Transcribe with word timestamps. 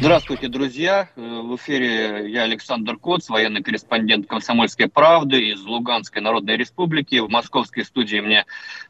Здравствуйте, 0.00 0.48
друзья. 0.48 1.08
Э, 1.14 1.20
в 1.20 1.54
эфире 1.56 2.30
я 2.30 2.42
Александр 2.42 2.96
Коц, 2.96 3.28
военный 3.28 3.62
корреспондент 3.62 4.26
«Комсомольской 4.26 4.88
правды» 4.88 5.50
из 5.50 5.64
Луганской 5.64 6.20
Народной 6.20 6.56
Республики. 6.56 7.20
В 7.20 7.28
московской 7.28 7.84
студии 7.84 8.18
мне 8.18 8.44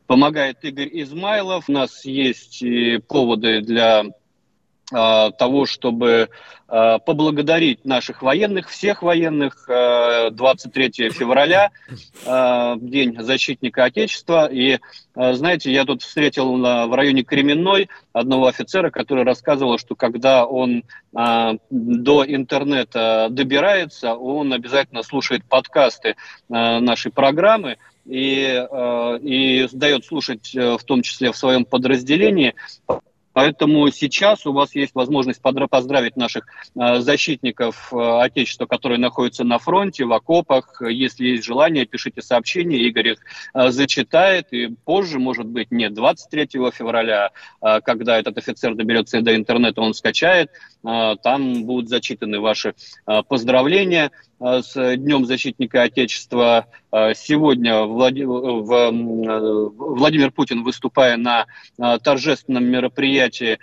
помогает 0.06 0.64
Игорь 0.64 0.88
Измайлов. 0.92 1.68
У 1.68 1.72
нас 1.72 2.04
есть 2.06 2.64
поводы 3.06 3.60
для 3.60 4.06
того, 4.90 5.64
чтобы 5.66 6.28
э, 6.68 6.98
поблагодарить 7.06 7.84
наших 7.84 8.20
военных, 8.22 8.68
всех 8.68 9.02
военных, 9.02 9.64
23 9.66 10.92
э, 10.98 11.10
февраля, 11.10 11.70
День 12.76 13.16
защитника 13.20 13.84
Отечества. 13.84 14.46
И, 14.50 14.78
знаете, 15.14 15.72
я 15.72 15.84
тут 15.84 16.02
встретил 16.02 16.58
в 16.58 16.94
районе 16.94 17.22
Кременной 17.22 17.88
одного 18.12 18.46
офицера, 18.48 18.90
который 18.90 19.24
рассказывал, 19.24 19.78
что 19.78 19.94
когда 19.94 20.44
он 20.44 20.84
до 21.12 22.24
интернета 22.26 23.28
добирается, 23.30 24.14
он 24.14 24.52
обязательно 24.52 25.02
слушает 25.02 25.44
подкасты 25.44 26.16
нашей 26.48 27.12
программы, 27.12 27.78
и, 28.06 28.66
и 29.22 29.68
дает 29.72 30.04
слушать 30.04 30.54
в 30.54 30.84
том 30.84 31.02
числе 31.02 31.32
в 31.32 31.36
своем 31.36 31.64
подразделении 31.64 32.54
Поэтому 33.34 33.90
сейчас 33.90 34.46
у 34.46 34.52
вас 34.52 34.76
есть 34.76 34.94
возможность 34.94 35.42
поздравить 35.42 36.16
наших 36.16 36.46
э, 36.76 37.00
защитников 37.00 37.92
э, 37.92 37.96
Отечества, 37.96 38.66
которые 38.66 38.98
находятся 38.98 39.42
на 39.42 39.58
фронте, 39.58 40.04
в 40.04 40.12
окопах. 40.12 40.80
Если 40.80 41.26
есть 41.26 41.44
желание, 41.44 41.84
пишите 41.84 42.22
сообщения, 42.22 42.78
Игорь 42.78 43.08
их 43.08 43.18
э, 43.52 43.70
зачитает. 43.70 44.52
И 44.52 44.68
позже, 44.84 45.18
может 45.18 45.46
быть, 45.46 45.72
не 45.72 45.90
23 45.90 46.46
февраля, 46.72 47.30
когда 47.60 48.18
этот 48.18 48.38
офицер 48.38 48.76
доберется 48.76 49.20
до 49.20 49.34
интернета, 49.34 49.80
он 49.80 49.94
скачает, 49.94 50.50
там 50.82 51.64
будут 51.64 51.88
зачитаны 51.88 52.38
ваши 52.38 52.74
поздравления. 53.28 54.12
С 54.38 54.74
Днем 54.96 55.24
защитника 55.24 55.82
Отечества. 55.82 56.66
Э, 56.94 57.12
сегодня 57.16 57.82
Владимир 57.86 58.30
Путин, 60.30 60.62
выступая 60.62 61.16
на 61.16 61.46
э, 61.76 61.98
торжественном 61.98 62.66
мероприятии, 62.66 63.58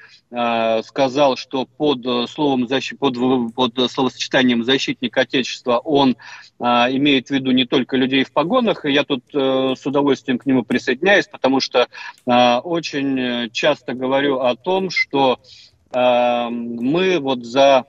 сказал, 0.83 1.35
что 1.35 1.65
под, 1.65 2.03
словом, 2.29 2.65
под, 2.67 3.53
под 3.53 3.91
словосочетанием 3.91 4.63
«защитник 4.63 5.17
Отечества» 5.17 5.79
он 5.79 6.15
имеет 6.57 7.27
в 7.27 7.31
виду 7.31 7.51
не 7.51 7.65
только 7.65 7.97
людей 7.97 8.23
в 8.23 8.31
погонах, 8.31 8.85
и 8.85 8.93
я 8.93 9.03
тут 9.03 9.25
с 9.33 9.85
удовольствием 9.85 10.37
к 10.37 10.45
нему 10.45 10.63
присоединяюсь, 10.63 11.27
потому 11.27 11.59
что 11.59 11.89
очень 12.25 13.49
часто 13.51 13.93
говорю 13.93 14.39
о 14.39 14.55
том, 14.55 14.89
что 14.89 15.41
мы 15.93 17.19
вот 17.19 17.43
за 17.43 17.83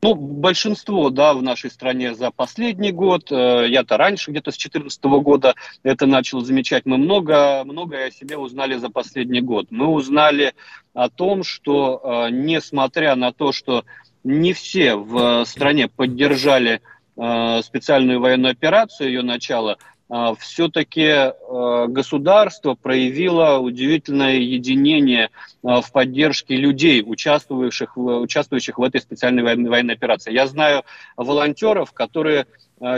ну, 0.00 0.14
большинство, 0.14 1.10
да, 1.10 1.34
в 1.34 1.42
нашей 1.42 1.70
стране 1.70 2.14
за 2.14 2.30
последний 2.30 2.92
год. 2.92 3.32
Э, 3.32 3.66
я-то 3.68 3.96
раньше, 3.96 4.30
где-то 4.30 4.52
с 4.52 4.54
2014 4.54 5.04
года 5.22 5.54
это 5.82 6.06
начал 6.06 6.40
замечать. 6.40 6.86
Мы 6.86 6.98
много, 6.98 7.62
многое 7.64 8.06
о 8.06 8.10
себе 8.10 8.36
узнали 8.36 8.76
за 8.76 8.90
последний 8.90 9.40
год. 9.40 9.66
Мы 9.70 9.86
узнали 9.86 10.54
о 10.94 11.08
том, 11.08 11.42
что, 11.42 12.00
э, 12.02 12.30
несмотря 12.30 13.16
на 13.16 13.32
то, 13.32 13.50
что 13.52 13.84
не 14.22 14.52
все 14.52 14.94
в 14.94 15.44
стране 15.44 15.88
поддержали 15.88 16.80
э, 17.16 17.62
специальную 17.62 18.20
военную 18.20 18.52
операцию, 18.52 19.08
ее 19.08 19.22
начало, 19.22 19.78
все-таки 20.38 21.06
а, 21.06 21.86
государство 21.86 22.74
проявило 22.74 23.58
удивительное 23.58 24.36
единение 24.36 25.28
а, 25.62 25.82
в 25.82 25.92
поддержке 25.92 26.56
людей, 26.56 27.02
участвующих, 27.04 27.96
участвующих 27.96 28.78
в 28.78 28.82
этой 28.82 29.02
специальной 29.02 29.42
военной 29.42 29.94
операции. 29.94 30.32
Я 30.32 30.46
знаю 30.46 30.84
волонтеров, 31.16 31.92
которые 31.92 32.46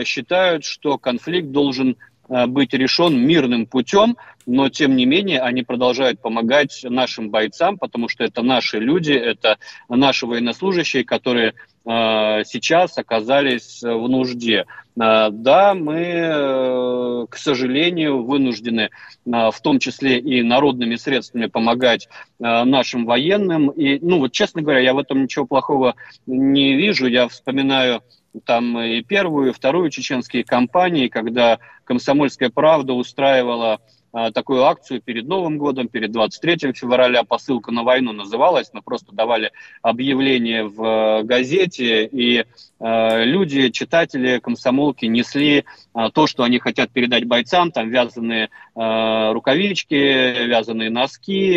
считают, 0.04 0.64
что 0.64 0.98
конфликт 0.98 1.48
должен 1.48 1.96
быть 2.28 2.74
решен 2.74 3.18
мирным 3.18 3.66
путем, 3.66 4.16
но 4.46 4.68
тем 4.68 4.94
не 4.94 5.04
менее 5.04 5.40
они 5.40 5.62
продолжают 5.62 6.20
помогать 6.20 6.84
нашим 6.84 7.30
бойцам, 7.30 7.76
потому 7.76 8.08
что 8.08 8.22
это 8.22 8.42
наши 8.42 8.78
люди, 8.78 9.12
это 9.12 9.58
наши 9.88 10.26
военнослужащие, 10.26 11.02
которые 11.02 11.54
сейчас 11.84 12.98
оказались 12.98 13.82
в 13.82 14.06
нужде. 14.08 14.66
Э, 15.00 15.28
да, 15.30 15.74
мы, 15.74 16.00
э, 16.00 17.26
к 17.28 17.36
сожалению, 17.36 18.24
вынуждены, 18.24 18.90
э, 18.90 18.90
в 19.24 19.60
том 19.62 19.78
числе 19.78 20.18
и 20.18 20.42
народными 20.42 20.96
средствами, 20.96 21.46
помогать 21.46 22.08
э, 22.38 22.64
нашим 22.64 23.06
военным. 23.06 23.70
И, 23.70 23.98
ну 24.00 24.18
вот, 24.18 24.32
честно 24.32 24.62
говоря, 24.62 24.80
я 24.80 24.94
в 24.94 24.98
этом 24.98 25.22
ничего 25.22 25.46
плохого 25.46 25.94
не 26.26 26.76
вижу. 26.76 27.06
Я 27.06 27.28
вспоминаю 27.28 28.02
там 28.44 28.78
и 28.78 29.02
первую, 29.02 29.50
и 29.50 29.52
вторую 29.52 29.90
чеченские 29.90 30.44
кампании, 30.44 31.08
когда 31.08 31.58
«Комсомольская 31.84 32.50
правда» 32.50 32.92
устраивала 32.92 33.80
такую 34.12 34.64
акцию 34.64 35.00
перед 35.00 35.26
Новым 35.26 35.58
годом, 35.58 35.88
перед 35.88 36.12
23 36.12 36.72
февраля. 36.72 37.22
Посылка 37.24 37.70
на 37.70 37.82
войну 37.82 38.12
называлась, 38.12 38.72
но 38.72 38.82
просто 38.82 39.12
давали 39.12 39.52
объявление 39.82 40.64
в 40.64 40.82
э, 40.82 41.22
газете, 41.22 42.06
и 42.06 42.44
э, 42.80 43.24
люди, 43.24 43.70
читатели, 43.70 44.38
комсомолки 44.38 45.06
несли 45.06 45.64
э, 45.94 46.08
то, 46.12 46.26
что 46.26 46.42
они 46.42 46.58
хотят 46.58 46.90
передать 46.90 47.24
бойцам, 47.24 47.70
там 47.72 47.90
вязаные 47.90 48.48
рукавички, 48.74 50.46
вязаные 50.46 50.88
носки, 50.90 51.54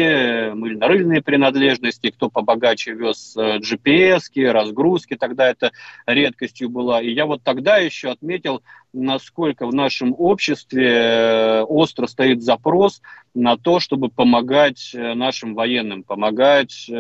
мыльно-рыльные 0.54 1.22
принадлежности, 1.22 2.10
кто 2.10 2.30
побогаче 2.30 2.94
вез 2.94 3.38
GPS, 3.38 4.52
разгрузки, 4.52 5.16
тогда 5.16 5.50
это 5.50 5.72
редкостью 6.06 6.70
была. 6.70 7.02
И 7.02 7.12
я 7.14 7.26
вот 7.26 7.42
тогда 7.44 7.78
еще 7.78 8.10
отметил, 8.10 8.62
насколько 8.94 9.66
в 9.66 9.74
нашем 9.74 10.16
обществе 10.18 11.64
остро 11.68 12.08
стоит 12.08 12.44
запрос 12.44 13.02
на 13.34 13.58
то, 13.58 13.80
чтобы 13.80 14.10
помогать 14.10 14.92
э, 14.94 15.16
нашим 15.16 15.56
военным, 15.56 16.04
помогать 16.04 16.86
э, 16.88 16.94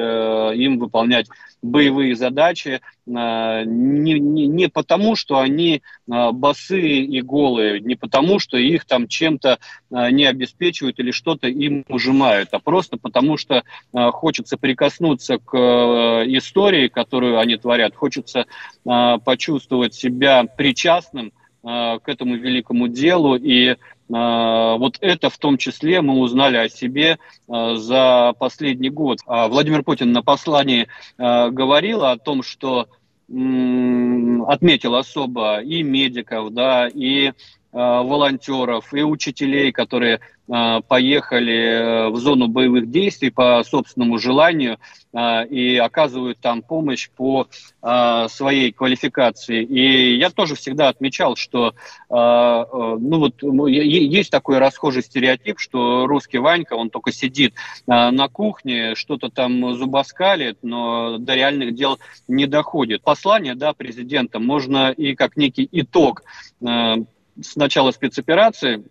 им 0.56 0.80
выполнять 0.80 1.28
боевые 1.62 2.16
задачи 2.16 2.82
э, 3.06 3.64
не, 3.66 4.20
не, 4.20 4.48
не 4.48 4.68
потому, 4.68 5.16
что 5.16 5.38
они 5.38 5.76
э, 5.76 6.32
босые 6.32 7.04
и 7.04 7.22
голые, 7.22 7.80
не 7.82 7.96
потому, 7.96 8.40
что 8.40 8.58
их 8.58 8.86
там 8.86 9.08
чем-то 9.08 9.60
э, 9.92 10.10
не 10.10 10.26
обеспечивают 10.26 11.00
или 11.00 11.12
что-то 11.12 11.48
им 11.48 11.86
ужимают, 11.88 12.50
а 12.52 12.60
просто 12.60 12.98
потому, 12.98 13.38
что 13.38 13.58
э, 13.94 14.12
хочется 14.12 14.58
прикоснуться 14.58 15.38
к 15.38 15.56
э, 15.56 16.26
истории, 16.36 16.88
которую 16.88 17.38
они 17.38 17.58
творят, 17.58 17.96
хочется 17.96 18.46
э, 18.86 19.18
почувствовать 19.24 19.94
себя 19.94 20.46
причастным 20.46 21.28
э, 21.28 21.43
к 21.64 22.02
этому 22.06 22.36
великому 22.36 22.90
делу 22.90 23.36
и 23.36 23.78
а, 24.12 24.76
вот 24.76 24.98
это 25.02 25.30
в 25.30 25.38
том 25.38 25.58
числе 25.58 26.02
мы 26.02 26.20
узнали 26.20 26.58
о 26.58 26.70
себе 26.70 27.20
а, 27.48 27.76
за 27.76 28.34
последний 28.38 28.90
год. 28.90 29.20
А 29.26 29.48
Владимир 29.48 29.84
Путин 29.84 30.12
на 30.12 30.22
послании 30.22 30.88
говорил 31.18 32.04
о 32.04 32.18
том, 32.18 32.44
что 32.44 32.88
отметил 33.30 34.96
особо 34.96 35.62
и 35.62 35.82
медиков, 35.82 36.54
да, 36.54 36.88
и 36.88 37.32
волонтеров, 37.74 38.94
и 38.94 39.02
учителей, 39.02 39.72
которые 39.72 40.20
а, 40.50 40.82
поехали 40.82 41.56
э, 41.56 42.10
в 42.10 42.18
зону 42.18 42.48
боевых 42.48 42.92
действий 42.92 43.30
по 43.30 43.64
собственному 43.64 44.18
желанию 44.18 44.78
и 45.16 45.78
оказывают 45.78 46.40
там 46.40 46.64
помощь 46.64 47.08
по 47.08 47.48
своей 47.82 48.72
квалификации. 48.72 49.64
И 49.64 50.18
я 50.18 50.32
тоже 50.32 50.56
всегда 50.56 50.90
отмечал, 50.90 51.36
что 51.36 51.76
э, 52.10 52.14
ну 52.16 53.20
вот, 53.20 53.44
есть 53.70 54.32
такой 54.32 54.58
расхожий 54.58 55.04
стереотип, 55.04 55.60
что 55.60 56.08
русский 56.08 56.40
Ванька, 56.40 56.74
он 56.74 56.90
только 56.90 57.12
сидит 57.12 57.54
на 57.86 58.28
кухне, 58.28 58.96
что-то 58.96 59.30
там 59.30 59.76
зубоскалит, 59.76 60.58
но 60.64 61.20
до 61.20 61.36
реальных 61.36 61.76
дел 61.76 62.00
не 62.28 62.48
доходит. 62.48 63.04
Послание 63.04 63.54
да, 63.54 63.74
президента 63.74 64.40
можно 64.40 64.90
и 64.90 65.14
как 65.14 65.38
некий 65.38 65.70
итог 65.72 66.24
э, 66.62 66.96
с 67.42 67.56
начала 67.56 67.92
спецоперации 67.92 68.84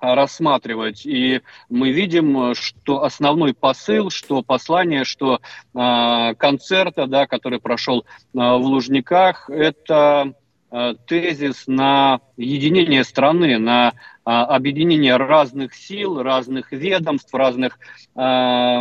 рассматривать. 0.00 1.04
И 1.04 1.42
мы 1.68 1.92
видим, 1.92 2.54
что 2.54 3.04
основной 3.04 3.54
посыл, 3.54 4.10
что 4.10 4.42
послание, 4.42 5.04
что 5.04 5.40
э, 5.74 6.34
концерта, 6.38 7.06
да, 7.06 7.26
который 7.26 7.60
прошел 7.60 8.00
э, 8.00 8.04
в 8.32 8.62
Лужниках, 8.62 9.50
это 9.50 10.32
э, 10.70 10.94
тезис 11.06 11.64
на 11.66 12.20
единение 12.36 13.04
страны, 13.04 13.58
на 13.58 13.88
э, 13.90 13.92
объединение 14.24 15.16
разных 15.16 15.74
сил, 15.74 16.22
разных 16.22 16.72
ведомств, 16.72 17.34
разных 17.34 17.78
э, 18.16 18.80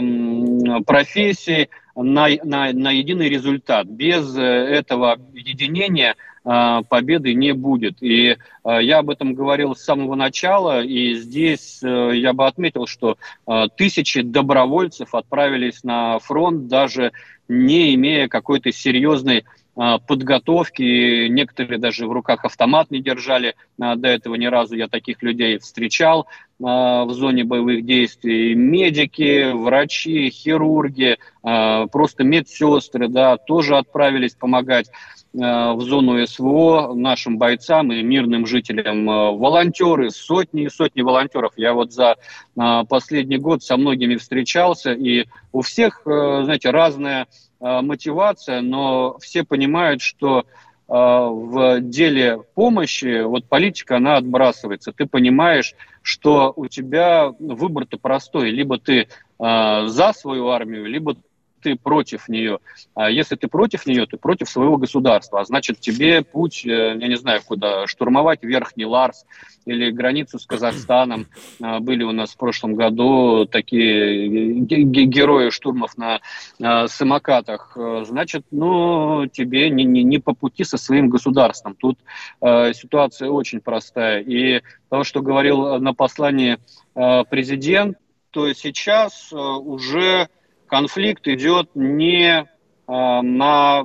профессий 0.86 1.70
на, 2.04 2.28
на, 2.44 2.74
на 2.74 2.92
единый 2.92 3.30
результат. 3.30 3.88
Без 3.88 4.36
этого 4.36 5.12
объединения– 5.12 6.16
а, 6.52 6.84
победы 6.84 7.34
не 7.34 7.54
будет. 7.54 8.02
И 8.02 8.38
а, 8.64 8.82
я 8.82 9.00
об 9.00 9.10
этом 9.10 9.34
говорил 9.34 9.76
с 9.76 9.84
самого 9.84 10.16
начала, 10.16 10.82
и 10.82 11.14
здесь 11.16 11.80
э, 11.84 12.12
я 12.16 12.34
бы 12.34 12.48
отметил, 12.48 12.88
что 12.88 13.18
а, 13.46 13.68
тысячи 13.68 14.22
добровольцев 14.22 15.14
отправились 15.14 15.84
на 15.84 16.18
фронт, 16.20 16.68
даже 16.68 17.12
не 17.48 17.94
имея 17.96 18.28
какой-то 18.28 18.72
серьезной 18.72 19.46
подготовки, 19.76 21.28
некоторые 21.28 21.80
даже 21.80 22.08
в 22.08 22.12
руках 22.12 22.46
автомат 22.46 22.92
не 22.92 23.02
держали, 23.02 23.56
до 23.78 24.08
этого 24.08 24.36
ни 24.36 24.48
разу 24.48 24.76
я 24.76 24.88
таких 24.88 25.24
людей 25.24 25.58
встречал 25.60 26.28
в 26.60 27.08
зоне 27.12 27.44
боевых 27.46 27.86
действий, 27.86 28.56
медики, 28.56 29.52
врачи, 29.54 30.30
хирурги, 30.30 31.18
просто 31.42 32.24
медсестры, 32.24 33.08
да, 33.08 33.38
тоже 33.38 33.78
отправились 33.78 34.36
помогать. 34.36 34.90
В 35.32 35.82
зону 35.82 36.26
СВО 36.26 36.96
нашим 36.96 37.38
бойцам 37.38 37.92
и 37.94 38.02
мирным 38.02 38.48
жителям. 38.48 39.06
Волонтеры, 39.06 40.10
сотни 40.10 40.64
и 40.64 40.70
сотни 40.70 41.04
волонтеров. 41.04 41.54
Я 41.56 41.74
вот 41.74 41.94
за 41.94 42.16
последний 42.56 43.38
год 43.38 43.62
со 43.62 43.78
многими 43.78 44.16
встречался, 44.16 44.92
и 44.92 45.26
у 45.52 45.62
всех, 45.62 46.02
знаете, 46.04 46.72
разная 46.72 47.28
мотивация, 47.60 48.62
но 48.62 49.18
все 49.20 49.44
понимают, 49.44 50.02
что 50.02 50.46
в 50.88 51.82
деле 51.82 52.42
помощи, 52.56 53.22
вот 53.22 53.46
политика, 53.46 53.98
она 53.98 54.18
отбрасывается. 54.18 54.92
Ты 54.92 55.06
понимаешь, 55.06 55.76
что 56.02 56.52
у 56.56 56.68
тебя 56.68 57.32
выбор-то 57.38 57.98
простой. 57.98 58.50
Либо 58.50 58.80
ты 58.80 59.08
за 59.38 60.14
свою 60.16 60.48
армию, 60.48 60.86
либо 60.86 61.16
ты 61.60 61.76
против 61.76 62.30
нее. 62.30 62.60
А 62.96 63.10
если 63.10 63.36
ты 63.36 63.48
против 63.48 63.86
нее, 63.86 64.06
ты 64.06 64.18
против 64.18 64.50
своего 64.50 64.78
государства. 64.78 65.42
А 65.42 65.46
значит, 65.46 65.80
тебе 65.80 66.22
путь, 66.22 66.66
э, 66.66 66.98
я 67.00 67.08
не 67.08 67.18
знаю, 67.18 67.42
куда, 67.46 67.88
штурмовать 67.88 68.44
Верхний 68.44 68.86
Ларс 68.86 69.26
или 69.66 69.92
границу 69.92 70.40
с 70.40 70.46
Казахстаном. 70.46 71.28
А, 71.62 71.80
были 71.80 72.04
у 72.04 72.12
нас 72.12 72.32
в 72.32 72.38
прошлом 72.38 72.76
году 72.76 73.46
такие 73.46 74.28
герои 74.28 75.50
штурмов 75.50 75.98
на 75.98 76.22
а, 76.62 76.88
самокатах. 76.88 77.78
Значит, 78.04 78.46
ну, 78.52 79.28
тебе 79.28 79.70
не, 79.70 79.84
не, 79.84 80.04
не 80.04 80.20
по 80.20 80.34
пути 80.34 80.64
со 80.64 80.78
своим 80.78 81.10
государством. 81.10 81.76
Тут 81.76 82.00
э, 82.42 82.74
ситуация 82.74 83.30
очень 83.30 83.62
простая. 83.62 84.22
И 84.22 84.62
то, 84.90 85.04
что 85.04 85.22
говорил 85.22 85.80
на 85.80 85.94
послании 85.94 86.58
э, 86.96 87.24
президент, 87.30 87.98
то 88.32 88.52
сейчас 88.54 89.34
уже 89.34 90.30
конфликт 90.70 91.28
идет 91.28 91.72
не 91.76 92.48
а, 92.88 93.22
на 93.22 93.84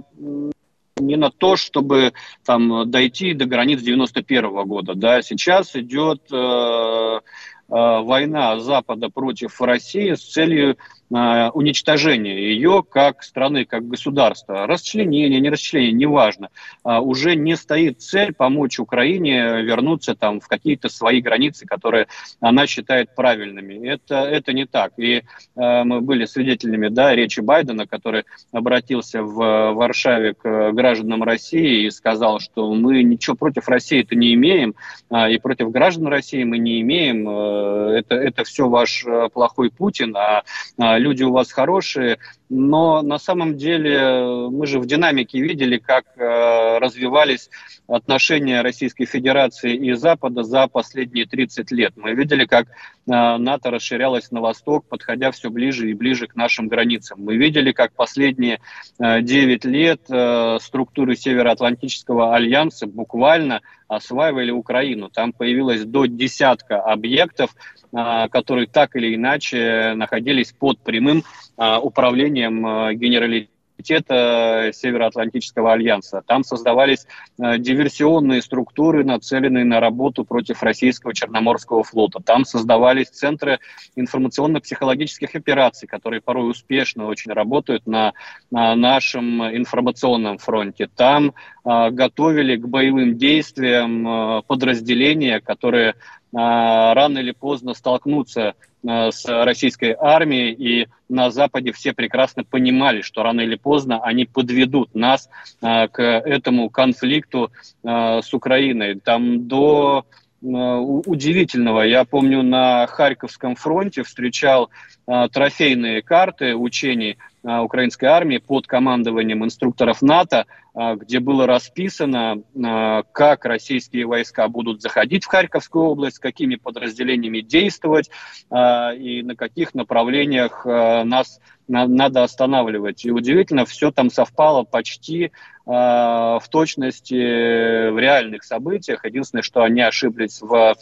не 0.96 1.16
на 1.16 1.30
то, 1.30 1.56
чтобы 1.56 2.12
там 2.44 2.88
дойти 2.90 3.34
до 3.34 3.46
границ 3.46 3.82
91 3.82 4.44
-го 4.46 4.64
года, 4.64 4.94
да, 4.94 5.22
сейчас 5.22 5.74
идет 5.74 6.22
э, 6.32 6.36
э, 6.36 7.20
война 7.68 8.60
Запада 8.60 9.10
против 9.10 9.60
России 9.60 10.14
с 10.14 10.22
целью 10.22 10.76
Э, 11.14 11.50
уничтожения 11.50 12.36
ее 12.36 12.82
как 12.88 13.22
страны, 13.22 13.64
как 13.64 13.86
государства. 13.86 14.66
Расчленение, 14.66 15.38
не 15.38 15.48
расчленение, 15.48 15.92
неважно. 15.92 16.48
А, 16.82 17.00
уже 17.00 17.36
не 17.36 17.56
стоит 17.56 18.00
цель 18.00 18.32
помочь 18.32 18.80
Украине 18.80 19.62
вернуться 19.62 20.16
там 20.16 20.40
в 20.40 20.48
какие-то 20.48 20.88
свои 20.88 21.20
границы, 21.20 21.66
которые 21.66 22.08
она 22.40 22.66
считает 22.66 23.14
правильными. 23.14 23.86
Это, 23.86 24.24
это 24.24 24.52
не 24.52 24.66
так. 24.66 24.94
И 24.96 25.22
э, 25.54 25.84
мы 25.84 26.00
были 26.00 26.24
свидетелями 26.24 26.88
да, 26.88 27.14
речи 27.14 27.38
Байдена, 27.38 27.86
который 27.86 28.24
обратился 28.50 29.22
в 29.22 29.72
Варшаве 29.72 30.34
к 30.34 30.72
гражданам 30.72 31.22
России 31.22 31.86
и 31.86 31.90
сказал, 31.90 32.40
что 32.40 32.74
мы 32.74 33.04
ничего 33.04 33.36
против 33.36 33.68
России-то 33.68 34.16
не 34.16 34.34
имеем, 34.34 34.74
а, 35.10 35.30
и 35.30 35.38
против 35.38 35.70
граждан 35.70 36.08
России 36.08 36.42
мы 36.42 36.58
не 36.58 36.80
имеем. 36.80 37.28
Э, 37.28 37.98
это, 37.98 38.16
это 38.16 38.42
все 38.42 38.68
ваш 38.68 39.06
плохой 39.32 39.70
Путин, 39.70 40.16
а, 40.16 40.42
а 40.76 41.03
люди 41.04 41.22
у 41.22 41.32
вас 41.32 41.52
хорошие, 41.52 42.18
но 42.56 43.02
на 43.02 43.18
самом 43.18 43.56
деле 43.56 44.48
мы 44.48 44.68
же 44.68 44.78
в 44.78 44.86
динамике 44.86 45.40
видели, 45.40 45.78
как 45.78 46.04
э, 46.16 46.78
развивались 46.78 47.50
отношения 47.88 48.62
Российской 48.62 49.06
Федерации 49.06 49.74
и 49.74 49.92
Запада 49.94 50.44
за 50.44 50.68
последние 50.68 51.26
30 51.26 51.72
лет. 51.72 51.94
Мы 51.96 52.12
видели, 52.12 52.46
как 52.46 52.68
э, 52.68 52.70
НАТО 53.06 53.72
расширялось 53.72 54.30
на 54.30 54.40
восток, 54.40 54.86
подходя 54.88 55.32
все 55.32 55.50
ближе 55.50 55.90
и 55.90 55.94
ближе 55.94 56.28
к 56.28 56.36
нашим 56.36 56.68
границам. 56.68 57.20
Мы 57.24 57.36
видели, 57.36 57.72
как 57.72 57.92
последние 57.92 58.60
э, 59.00 59.20
9 59.20 59.64
лет 59.64 60.02
э, 60.08 60.58
структуры 60.60 61.16
Североатлантического 61.16 62.36
альянса 62.36 62.86
буквально 62.86 63.62
осваивали 63.88 64.50
Украину. 64.50 65.10
Там 65.10 65.32
появилось 65.32 65.84
до 65.84 66.06
десятка 66.06 66.80
объектов, 66.80 67.54
э, 67.92 68.28
которые 68.30 68.66
так 68.66 68.96
или 68.96 69.14
иначе 69.14 69.94
находились 69.96 70.52
под 70.52 70.78
прямым 70.78 71.24
э, 71.58 71.76
управлением 71.78 72.43
э, 72.48 72.94
генералитета 72.94 74.70
Североатлантического 74.72 75.72
альянса. 75.72 76.22
Там 76.26 76.44
создавались 76.44 77.06
э, 77.38 77.58
диверсионные 77.58 78.40
структуры, 78.40 79.04
нацеленные 79.04 79.64
на 79.64 79.80
работу 79.80 80.24
против 80.24 80.62
российского 80.62 81.12
Черноморского 81.12 81.82
флота. 81.82 82.20
Там 82.20 82.44
создавались 82.44 83.08
центры 83.08 83.58
информационно-психологических 83.96 85.34
операций, 85.34 85.88
которые 85.88 86.20
порой 86.20 86.50
успешно 86.50 87.06
очень 87.06 87.32
работают 87.32 87.86
на, 87.86 88.12
на 88.50 88.74
нашем 88.76 89.42
информационном 89.44 90.38
фронте. 90.38 90.88
Там 90.94 91.32
э, 91.64 91.90
готовили 91.90 92.56
к 92.56 92.66
боевым 92.66 93.18
действиям 93.18 94.42
подразделения, 94.46 95.40
которые 95.40 95.94
рано 96.34 97.18
или 97.18 97.30
поздно 97.32 97.74
столкнутся 97.74 98.54
Э, 98.86 99.10
с 99.10 99.24
российской 99.26 99.96
армией, 99.98 100.52
и 100.52 100.88
на 101.08 101.30
Западе 101.30 101.72
все 101.72 101.94
прекрасно 101.94 102.44
понимали, 102.44 103.00
что 103.00 103.22
рано 103.22 103.40
или 103.40 103.56
поздно 103.56 104.00
они 104.02 104.26
подведут 104.26 104.94
нас 104.94 105.30
э, 105.62 105.88
к 105.88 106.02
этому 106.02 106.68
конфликту 106.68 107.50
э, 107.82 108.20
с 108.22 108.34
Украиной. 108.34 109.00
Там 109.00 109.48
до 109.48 110.04
удивительного. 110.42 111.80
Я 111.84 112.04
помню, 112.04 112.42
на 112.42 112.86
Харьковском 112.86 113.56
фронте 113.56 114.02
встречал 114.02 114.68
трофейные 115.06 116.02
карты 116.02 116.54
учений 116.54 117.16
украинской 117.44 118.06
армии 118.06 118.38
под 118.38 118.66
командованием 118.66 119.44
инструкторов 119.44 120.00
НАТО, 120.00 120.46
а, 120.74 120.96
где 120.96 121.20
было 121.20 121.46
расписано, 121.46 122.42
а, 122.64 123.02
как 123.12 123.44
российские 123.44 124.06
войска 124.06 124.48
будут 124.48 124.80
заходить 124.80 125.24
в 125.24 125.28
Харьковскую 125.28 125.84
область, 125.84 126.18
какими 126.18 126.56
подразделениями 126.56 127.40
действовать 127.40 128.10
и 128.50 129.22
на 129.22 129.36
каких 129.36 129.74
направлениях 129.74 130.64
нас 130.64 131.40
надо 131.66 132.22
останавливать. 132.22 133.04
И 133.04 133.10
удивительно, 133.10 133.64
все 133.64 133.90
там 133.90 134.10
совпало 134.10 134.64
почти 134.64 135.32
в 135.64 136.42
точности 136.50 137.90
в 137.90 137.98
реальных 137.98 138.44
событиях. 138.44 139.04
Единственное, 139.04 139.42
что 139.42 139.62
они 139.62 139.80
ошиблись 139.80 140.40
в 140.42 140.76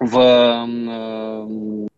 в, 0.00 0.66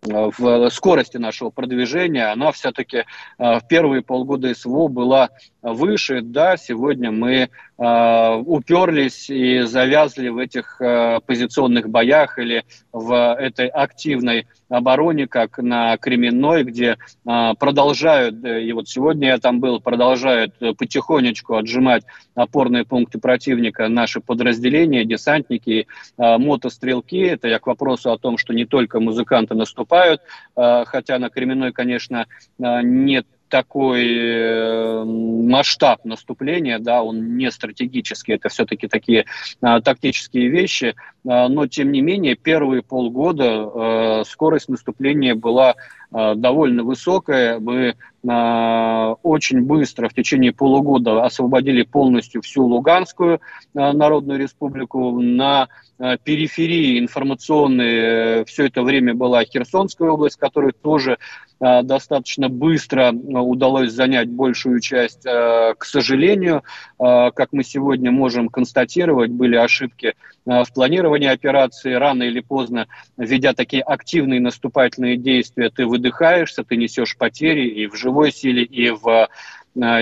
в 0.03 0.71
скорости 0.71 1.17
нашего 1.17 1.51
продвижения, 1.51 2.27
она 2.31 2.53
все-таки 2.53 3.05
в 3.39 3.63
первые 3.69 4.03
полгода 4.03 4.55
СВО 4.55 4.89
была 4.89 5.31
выше. 5.73 6.21
Да, 6.23 6.57
сегодня 6.57 7.11
мы 7.11 7.49
э, 7.79 8.35
уперлись 8.47 9.29
и 9.29 9.63
завязли 9.63 10.29
в 10.29 10.39
этих 10.39 10.81
э, 10.81 11.21
позиционных 11.27 11.89
боях 11.89 12.39
или 12.39 12.65
в 12.93 13.35
этой 13.37 13.67
активной 13.67 14.47
обороне, 14.69 15.27
как 15.27 15.59
на 15.59 15.97
Кременной, 15.97 16.65
где 16.65 16.97
э, 17.29 17.55
продолжают, 17.59 18.45
и 18.45 18.73
вот 18.73 18.89
сегодня 18.89 19.29
я 19.29 19.39
там 19.39 19.61
был, 19.61 19.81
продолжают 19.81 20.55
потихонечку 20.79 21.57
отжимать 21.57 22.05
опорные 22.35 22.85
пункты 22.85 23.19
противника 23.19 23.89
наши 23.89 24.21
подразделения, 24.21 25.05
десантники, 25.05 25.87
э, 26.17 26.39
мотострелки. 26.39 27.19
Это 27.19 27.49
я 27.49 27.59
к 27.59 27.67
вопросу 27.77 28.11
о 28.11 28.19
том, 28.19 28.39
что 28.39 28.55
не 28.55 28.65
только 28.65 29.01
музыканты 29.01 29.55
наступают, 29.55 30.23
э, 30.57 30.85
хотя 30.87 31.19
на 31.19 31.29
Кременной, 31.29 31.73
конечно, 31.73 32.27
э, 32.59 32.83
нет 32.83 33.27
такой 33.49 34.05
э, 34.09 35.05
масштаб 35.05 36.05
наступления, 36.05 36.81
да, 36.81 37.03
он 37.03 37.37
не 37.37 37.51
стратегический, 37.53 38.33
это 38.33 38.49
все-таки 38.49 38.89
такие 38.89 39.27
тактические 39.61 40.49
вещи, 40.49 40.97
но 41.27 41.67
тем 41.67 41.91
не 41.91 42.01
менее 42.01 42.37
первые 42.37 42.83
полгода 42.83 44.23
скорость 44.25 44.69
наступления 44.69 45.35
была 45.35 45.75
довольно 46.13 46.85
высокая. 46.85 47.59
Мы 47.59 47.97
очень 48.23 49.63
быстро, 49.63 50.09
в 50.09 50.15
течение 50.15 50.53
полугода, 50.53 51.25
освободили 51.25 51.83
полностью 51.83 52.43
всю 52.43 52.65
Луганскую 52.65 53.41
Народную 53.75 54.39
Республику. 54.39 55.21
На 55.21 55.69
периферии 55.99 57.01
информационной 57.01 58.45
все 58.45 58.67
это 58.67 58.83
время 58.83 59.15
была 59.15 59.45
Херсонская 59.45 60.11
область, 60.11 60.37
которая 60.37 60.73
тоже 60.73 61.19
Э, 61.59 61.83
достаточно 61.83 62.49
быстро 62.49 63.13
э, 63.13 63.13
удалось 63.13 63.93
занять 63.93 64.29
большую 64.29 64.81
часть. 64.81 65.25
Э, 65.25 65.75
к 65.77 65.85
сожалению, 65.85 66.63
как 66.99 67.49
мы 67.53 67.63
сегодня 67.63 68.11
можем 68.11 68.49
констатировать, 68.49 69.31
были 69.31 69.57
ошибки 69.57 70.15
в 70.45 70.67
планировании 70.75 71.16
операции. 71.25 71.95
Рано 71.95 72.25
или 72.25 72.41
поздно, 72.41 72.87
ведя 73.17 73.55
такие 73.55 73.83
активные 73.83 74.41
наступательные 74.41 75.17
действия, 75.17 75.71
ты 75.71 75.87
выдыхаешься, 75.87 76.65
ты 76.65 76.77
несешь 76.77 77.17
потери 77.17 77.67
и 77.69 77.87
в 77.87 77.95
живой 77.95 78.33
силе, 78.33 78.63
и 78.65 78.91
в 78.91 79.29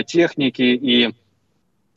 технике, 0.06 0.75
и 0.75 1.14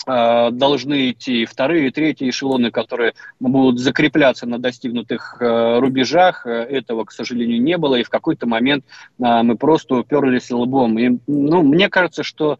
Э, 0.08 0.52
должны 0.52 1.12
идти 1.12 1.46
вторые 1.46 1.92
третьи 1.92 2.30
эшелоны, 2.30 2.72
которые 2.72 3.14
будут 3.42 3.80
закрепляться 3.80 4.46
на 4.46 4.58
достигнутых 4.58 5.36
э, 5.42 5.80
рубежах. 5.80 6.46
Э, 6.46 6.50
этого, 6.50 7.04
к 7.04 7.12
сожалению, 7.12 7.62
не 7.62 7.78
было, 7.78 7.96
и 7.96 8.04
в 8.04 8.10
какой-то 8.10 8.48
момент 8.48 8.86
мы 9.18 9.58
просто 9.58 9.96
уперлись 9.96 10.50
лбом. 10.50 10.98
И, 10.98 11.20
ну, 11.28 11.62
мне 11.62 11.90
кажется, 11.90 12.24
что 12.24 12.60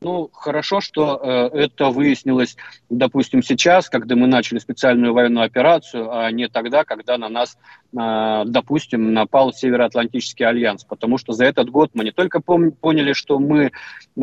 ну, 0.00 0.28
хорошо, 0.32 0.80
что 0.80 1.20
э, 1.22 1.58
это 1.58 1.86
выяснилось, 1.86 2.56
допустим, 2.90 3.42
сейчас, 3.42 3.88
когда 3.88 4.14
мы 4.14 4.26
начали 4.26 4.58
специальную 4.58 5.14
военную 5.14 5.44
операцию, 5.44 6.10
а 6.12 6.30
не 6.30 6.48
тогда, 6.48 6.84
когда 6.84 7.16
на 7.16 7.28
нас, 7.28 7.56
э, 7.92 8.42
допустим, 8.46 9.12
напал 9.14 9.52
Североатлантический 9.52 10.46
альянс. 10.46 10.84
Потому 10.84 11.18
что 11.18 11.32
за 11.32 11.46
этот 11.46 11.70
год 11.70 11.90
мы 11.94 12.04
не 12.04 12.12
только 12.12 12.38
пом- 12.38 12.72
поняли, 12.72 13.14
что 13.14 13.38
мы 13.38 13.66
э, 13.66 13.70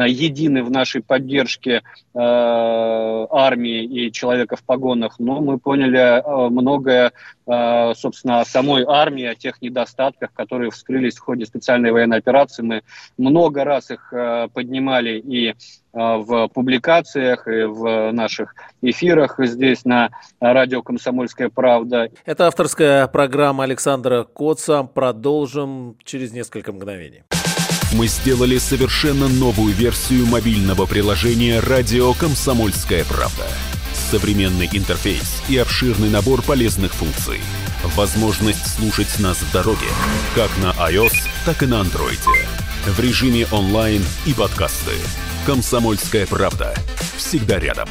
едины 0.08 0.64
в 0.64 0.70
нашей 0.70 1.02
поддержке 1.02 1.82
э, 2.14 2.20
армии 3.48 3.84
и 3.84 4.12
человека 4.12 4.56
в 4.56 4.63
погонах, 4.63 5.20
но 5.20 5.42
мы 5.42 5.58
поняли 5.58 6.00
э, 6.00 6.50
многое 6.50 7.12
Э, 7.48 7.94
собственно, 7.96 8.42
о 8.42 8.46
самой 8.46 8.84
армии, 8.86 9.24
о 9.24 9.34
тех 9.34 9.62
недостатках, 9.62 10.34
которые 10.34 10.70
вскрылись 10.70 11.16
в 11.16 11.22
ходе 11.22 11.46
специальной 11.46 11.92
военной 11.92 12.18
операции. 12.18 12.62
Мы 12.62 12.82
много 13.18 13.63
раз 13.63 13.89
их 13.89 14.12
э, 14.12 14.50
поднимали 14.54 15.18
и 15.18 15.56
в 15.94 16.50
публикациях, 16.50 17.48
и 17.48 17.63
в 17.63 18.12
наших 18.12 18.54
эфирах 18.84 19.39
здесь 19.39 19.84
на 19.84 20.12
радио 20.39 20.84
«Комсомольская 20.84 21.50
правда». 21.50 22.10
Это 22.24 22.46
авторская 22.46 23.08
программа 23.08 23.63
Александра 23.63 24.24
Коца. 24.24 24.84
Продолжим 24.84 25.96
через 26.04 26.34
несколько 26.34 26.72
мгновений. 26.72 27.24
Мы 27.94 28.08
сделали 28.08 28.58
совершенно 28.58 29.27
новую 29.27 29.74
версию 29.74 30.25
мобильного 30.25 30.86
приложения 30.86 31.60
«Радио 31.60 32.13
Комсомольская 32.13 33.06
правда» 33.06 33.48
современный 33.98 34.70
интерфейс 34.72 35.44
и 35.50 35.58
обширный 35.58 36.10
набор 36.10 36.41
полезных 36.41 36.94
функций. 36.94 37.41
Возможность 37.96 38.75
слушать 38.75 39.20
нас 39.20 39.38
в 39.39 39.51
дороге, 39.51 39.88
как 40.34 40.50
на 40.60 40.72
iOS, 40.89 41.13
так 41.46 41.62
и 41.63 41.65
на 41.65 41.82
Android. 41.82 42.20
В 42.86 43.00
режиме 43.00 43.46
онлайн 43.51 44.03
и 44.25 44.34
подкасты. 44.34 44.94
«Комсомольская 45.46 46.25
правда». 46.25 46.74
Всегда 47.17 47.60
рядом. 47.60 47.89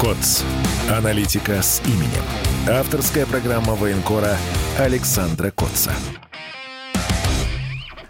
КОЦ. 0.00 0.44
Аналитика 0.88 1.62
с 1.62 1.82
именем. 1.86 2.53
Авторская 2.66 3.26
программа 3.26 3.74
военкора 3.74 4.38
Александра 4.78 5.50
Котца. 5.50 5.92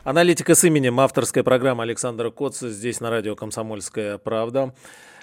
Аналитика 0.04 0.54
с 0.54 0.62
именем, 0.62 1.00
авторская 1.00 1.42
программа 1.42 1.82
Александра 1.82 2.30
Коца 2.30 2.68
здесь 2.68 3.00
на 3.00 3.10
радио 3.10 3.34
«Комсомольская 3.34 4.16
правда». 4.16 4.72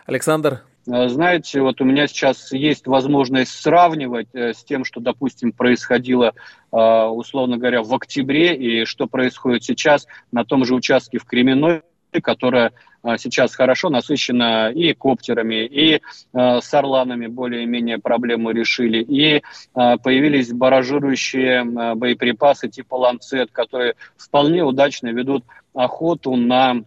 Александр. 0.06 0.64
Э, 0.86 1.08
знаете, 1.08 1.62
вот 1.62 1.80
у 1.80 1.86
меня 1.86 2.08
сейчас 2.08 2.52
есть 2.52 2.88
возможность 2.88 3.52
сравнивать 3.52 4.28
э, 4.34 4.54
с 4.54 4.66
тем, 4.66 4.84
что, 4.84 5.00
допустим, 5.00 5.54
происходило, 5.54 6.34
э, 6.74 6.76
условно 6.76 7.56
говоря, 7.56 7.84
в 7.84 7.94
октябре, 7.94 8.54
и 8.58 8.84
что 8.84 9.08
происходит 9.08 9.64
сейчас 9.64 10.08
на 10.34 10.44
том 10.44 10.66
же 10.66 10.76
участке 10.76 11.20
в 11.20 11.24
Кременной, 11.24 11.84
которая 12.22 12.74
сейчас 13.18 13.56
хорошо 13.56 13.90
насыщена 13.90 14.72
и 14.72 14.94
коптерами, 14.94 15.66
и 15.66 16.02
а, 16.34 16.62
с 16.62 16.74
орланами 16.74 17.28
более-менее 17.28 18.00
проблему 18.00 18.52
решили, 18.52 19.02
и 19.02 19.42
а, 19.74 19.98
появились 19.98 20.52
баражирующие 20.52 21.64
боеприпасы 21.96 22.70
типа 22.70 22.96
«Ланцет», 22.96 23.52
которые 23.52 23.96
вполне 24.18 24.64
удачно 24.64 25.08
ведут 25.10 25.44
охоту 25.74 26.36
на 26.36 26.84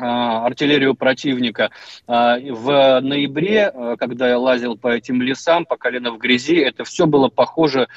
артиллерию 0.00 0.94
противника. 0.94 1.70
В 2.06 3.00
ноябре, 3.00 3.72
когда 3.98 4.28
я 4.28 4.38
лазил 4.38 4.76
по 4.76 4.88
этим 4.88 5.20
лесам, 5.20 5.64
по 5.64 5.76
колено 5.76 6.12
в 6.12 6.18
грязи, 6.18 6.54
это 6.54 6.84
все 6.84 7.06
было 7.06 7.28
похоже 7.28 7.88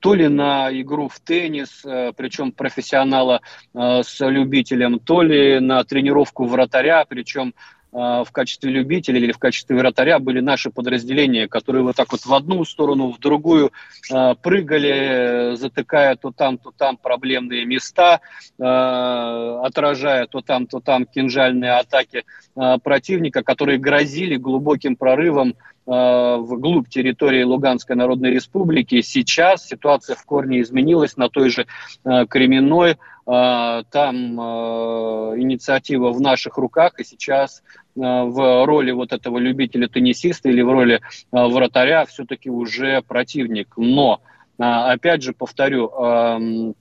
то 0.00 0.14
ли 0.14 0.28
на 0.28 0.70
игру 0.80 1.08
в 1.08 1.20
теннис, 1.20 1.84
э, 1.84 2.12
причем 2.16 2.52
профессионала 2.52 3.40
э, 3.74 4.02
с 4.02 4.20
любителем, 4.26 4.98
то 4.98 5.22
ли 5.22 5.60
на 5.60 5.84
тренировку 5.84 6.44
вратаря, 6.44 7.04
причем 7.08 7.54
в 7.94 8.26
качестве 8.32 8.72
любителя 8.72 9.20
или 9.20 9.30
в 9.30 9.38
качестве 9.38 9.76
вратаря 9.76 10.18
были 10.18 10.40
наши 10.40 10.70
подразделения, 10.70 11.46
которые 11.46 11.84
вот 11.84 11.94
так 11.94 12.10
вот 12.10 12.26
в 12.26 12.34
одну 12.34 12.64
сторону, 12.64 13.12
в 13.12 13.20
другую 13.20 13.70
прыгали, 14.42 15.54
затыкая 15.54 16.16
то 16.16 16.32
там, 16.32 16.58
то 16.58 16.72
там 16.76 16.96
проблемные 16.96 17.64
места, 17.64 18.20
отражая 18.58 20.26
то 20.26 20.40
там, 20.40 20.66
то 20.66 20.80
там 20.80 21.06
кинжальные 21.06 21.78
атаки 21.78 22.24
противника, 22.82 23.44
которые 23.44 23.78
грозили 23.78 24.36
глубоким 24.36 24.96
прорывом 24.96 25.54
Э, 25.86 26.38
вглубь 26.38 26.88
территории 26.88 27.42
Луганской 27.42 27.94
Народной 27.94 28.30
Республики. 28.30 29.02
Сейчас 29.02 29.66
ситуация 29.66 30.16
в 30.16 30.24
корне 30.24 30.62
изменилась 30.62 31.18
на 31.18 31.28
той 31.28 31.50
же 31.50 31.66
э, 32.04 32.24
Кременной. 32.26 32.96
Э, 33.26 33.82
там 33.90 34.38
инициатива 35.36 36.12
в 36.12 36.20
наших 36.20 36.58
руках, 36.58 36.98
и 36.98 37.04
сейчас 37.04 37.62
в 37.94 38.66
роли 38.66 38.90
вот 38.90 39.12
этого 39.12 39.38
любителя-теннисиста 39.38 40.48
или 40.48 40.62
в 40.62 40.70
роли 40.70 41.00
вратаря 41.30 42.04
все-таки 42.06 42.50
уже 42.50 43.02
противник. 43.02 43.74
Но, 43.76 44.20
опять 44.58 45.22
же, 45.22 45.32
повторю, 45.32 46.74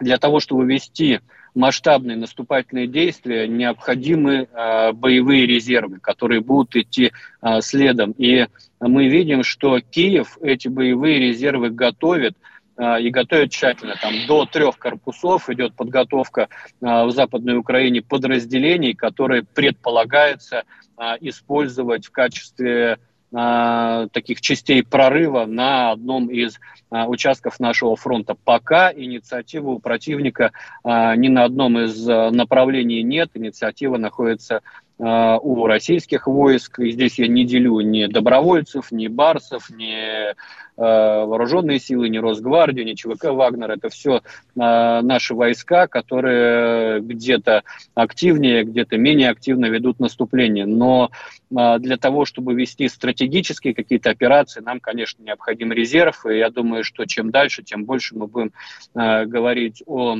для 0.00 0.18
того, 0.18 0.40
чтобы 0.40 0.66
вести 0.66 1.20
масштабные 1.54 2.16
наступательные 2.16 2.86
действия, 2.86 3.48
необходимы 3.48 4.48
э, 4.52 4.92
боевые 4.92 5.46
резервы, 5.46 5.98
которые 5.98 6.40
будут 6.40 6.76
идти 6.76 7.12
э, 7.42 7.60
следом. 7.60 8.12
И 8.12 8.46
мы 8.80 9.08
видим, 9.08 9.42
что 9.42 9.80
Киев 9.80 10.38
эти 10.40 10.68
боевые 10.68 11.18
резервы 11.18 11.70
готовит, 11.70 12.36
и 12.80 13.10
готовят 13.10 13.50
тщательно. 13.50 13.94
Там 14.00 14.14
до 14.26 14.46
трех 14.46 14.78
корпусов 14.78 15.50
идет 15.50 15.74
подготовка 15.74 16.42
э, 16.42 16.46
в 16.80 17.10
Западной 17.10 17.56
Украине 17.56 18.02
подразделений, 18.02 18.94
которые 18.94 19.42
предполагается 19.42 20.64
э, 20.96 21.16
использовать 21.20 22.06
в 22.06 22.10
качестве 22.10 22.98
таких 23.32 24.40
частей 24.40 24.82
прорыва 24.82 25.46
на 25.46 25.92
одном 25.92 26.30
из 26.30 26.58
участков 26.90 27.60
нашего 27.60 27.94
фронта. 27.94 28.34
Пока 28.34 28.92
инициативы 28.92 29.74
у 29.74 29.78
противника 29.78 30.50
ни 30.84 31.28
на 31.28 31.44
одном 31.44 31.78
из 31.78 32.04
направлений 32.04 33.04
нет, 33.04 33.30
инициатива 33.34 33.98
находится 33.98 34.62
Э, 34.62 34.89
у 35.02 35.66
российских 35.66 36.26
войск. 36.26 36.80
И 36.80 36.90
здесь 36.90 37.18
я 37.18 37.26
не 37.26 37.44
делю 37.46 37.80
ни 37.80 38.04
добровольцев, 38.06 38.92
ни 38.92 39.08
барсов, 39.08 39.70
ни 39.70 40.30
э, 40.30 40.34
вооруженные 40.76 41.80
силы, 41.80 42.10
ни 42.10 42.18
Росгвардию, 42.18 42.84
ни 42.84 42.92
ЧВК 42.92 43.26
«Вагнер». 43.30 43.70
Это 43.70 43.88
все 43.88 44.16
э, 44.16 44.20
наши 44.54 45.34
войска, 45.34 45.86
которые 45.86 47.00
где-то 47.00 47.62
активнее, 47.94 48.64
где-то 48.64 48.98
менее 48.98 49.30
активно 49.30 49.66
ведут 49.66 50.00
наступление. 50.00 50.66
Но 50.66 51.10
для 51.48 51.96
того, 51.96 52.26
чтобы 52.26 52.54
вести 52.54 52.88
стратегические 52.88 53.74
какие-то 53.74 54.10
операции, 54.10 54.60
нам, 54.60 54.80
конечно, 54.80 55.22
необходим 55.22 55.72
резерв. 55.72 56.26
И 56.26 56.36
я 56.36 56.50
думаю, 56.50 56.84
что 56.84 57.06
чем 57.06 57.30
дальше, 57.30 57.62
тем 57.62 57.84
больше 57.84 58.14
мы 58.14 58.26
будем 58.26 58.52
говорить 58.94 59.82
о 59.86 60.18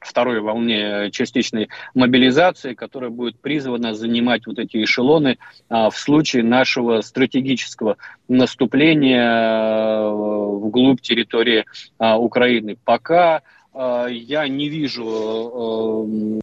второй 0.00 0.40
волне 0.40 1.10
частичной 1.10 1.68
мобилизации, 1.94 2.74
которая 2.74 3.10
будет 3.10 3.40
призвана 3.40 3.94
занимать 3.94 4.46
вот 4.46 4.58
эти 4.58 4.82
эшелоны 4.82 5.38
а, 5.68 5.90
в 5.90 5.98
случае 5.98 6.42
нашего 6.42 7.00
стратегического 7.00 7.96
наступления 8.28 9.24
а, 9.24 10.10
вглубь 10.10 11.00
территории 11.00 11.64
а, 11.98 12.18
Украины. 12.18 12.76
Пока 12.84 13.42
а, 13.72 14.06
я 14.06 14.48
не 14.48 14.68
вижу 14.68 16.40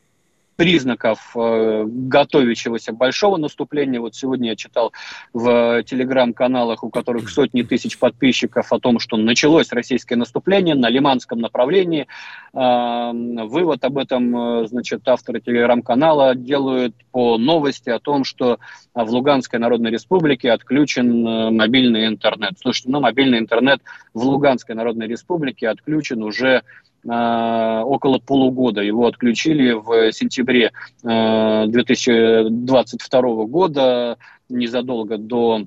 признаков 0.63 1.19
э, 1.35 1.83
готовящегося 1.85 2.93
большого 2.93 3.35
наступления. 3.35 3.99
Вот 3.99 4.15
сегодня 4.15 4.51
я 4.51 4.55
читал 4.55 4.93
в 5.33 5.83
телеграм-каналах, 5.83 6.85
у 6.85 6.89
которых 6.89 7.29
сотни 7.29 7.63
тысяч 7.63 7.99
подписчиков, 7.99 8.71
о 8.71 8.79
том, 8.79 8.99
что 8.99 9.17
началось 9.17 9.73
российское 9.73 10.15
наступление 10.15 10.75
на 10.75 10.87
Лиманском 10.87 11.39
направлении. 11.39 12.07
Э, 12.53 13.11
вывод 13.13 13.83
об 13.83 13.97
этом, 13.97 14.65
значит, 14.67 15.05
авторы 15.05 15.41
телеграм-канала 15.41 16.33
делают 16.33 16.95
по 17.11 17.37
новости 17.37 17.89
о 17.89 17.99
том, 17.99 18.23
что 18.23 18.59
в 18.93 19.09
Луганской 19.09 19.59
Народной 19.59 19.91
Республике 19.91 20.51
отключен 20.51 21.57
мобильный 21.57 22.07
интернет. 22.07 22.53
Слушайте, 22.61 22.89
ну, 22.89 23.01
мобильный 23.01 23.39
интернет 23.39 23.81
в 24.13 24.23
Луганской 24.23 24.75
Народной 24.75 25.07
Республике 25.07 25.67
отключен 25.67 26.23
уже 26.23 26.63
около 27.05 28.19
полугода. 28.19 28.81
Его 28.81 29.07
отключили 29.07 29.73
в 29.73 30.11
сентябре 30.13 30.71
2022 31.01 33.19
э, 33.19 33.45
года, 33.45 34.17
незадолго 34.49 35.17
до 35.17 35.65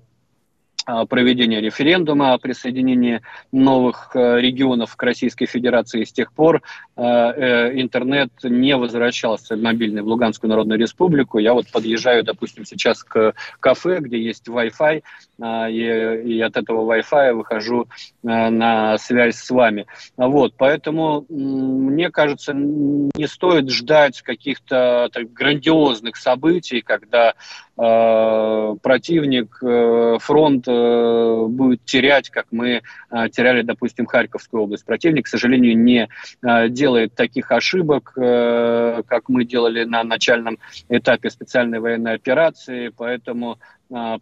проведения 1.09 1.61
референдума 1.61 2.33
о 2.33 2.39
присоединении 2.39 3.21
новых 3.53 4.11
э, 4.15 4.41
регионов 4.41 4.95
к 4.97 5.03
Российской 5.03 5.47
Федерации. 5.47 6.05
С 6.05 6.13
тех 6.13 6.33
пор 6.33 6.63
э, 6.97 7.03
э, 7.03 7.81
интернет 7.81 8.31
не 8.43 8.77
возвращался 8.77 9.57
мобильный 9.57 10.03
в 10.03 10.07
Луганскую 10.07 10.49
Народную 10.49 10.79
Республику. 10.79 11.39
Я 11.39 11.55
вот 11.55 11.71
подъезжаю, 11.73 12.23
допустим, 12.23 12.65
сейчас 12.65 13.03
к 13.03 13.35
кафе, 13.59 13.99
где 14.01 14.23
есть 14.23 14.49
Wi-Fi, 14.49 15.03
и, 15.71 16.23
и 16.25 16.41
от 16.41 16.57
этого 16.57 16.95
Wi-Fi 16.95 17.33
выхожу 17.35 17.89
на 18.23 18.97
связь 18.99 19.37
с 19.37 19.51
вами. 19.51 19.87
Вот, 20.17 20.55
поэтому 20.57 21.27
мне 21.29 22.11
кажется, 22.11 22.53
не 22.55 23.27
стоит 23.27 23.71
ждать 23.71 24.23
каких-то 24.23 25.11
грандиозных 25.35 26.17
событий, 26.17 26.81
когда 26.81 27.35
Э, 27.37 27.66
противник 27.77 29.59
э, 29.63 30.17
фронт 30.19 30.65
э, 30.67 31.47
будет 31.47 31.85
терять, 31.85 32.31
как 32.31 32.47
мы 32.51 32.81
теряли, 33.11 33.63
допустим, 33.63 34.07
Харьковскую 34.07 34.63
область. 34.63 34.87
Противник, 34.87 35.27
к 35.27 35.29
сожалению, 35.29 35.79
не 35.79 36.09
делает 36.71 37.15
таких 37.15 37.53
ошибок, 37.53 38.13
как 38.15 39.29
мы 39.29 39.45
делали 39.45 39.85
на 39.85 40.03
начальном 40.05 40.59
этапе 40.89 41.31
специальной 41.31 41.81
военной 41.81 42.15
операции, 42.15 42.93
поэтому 42.97 43.59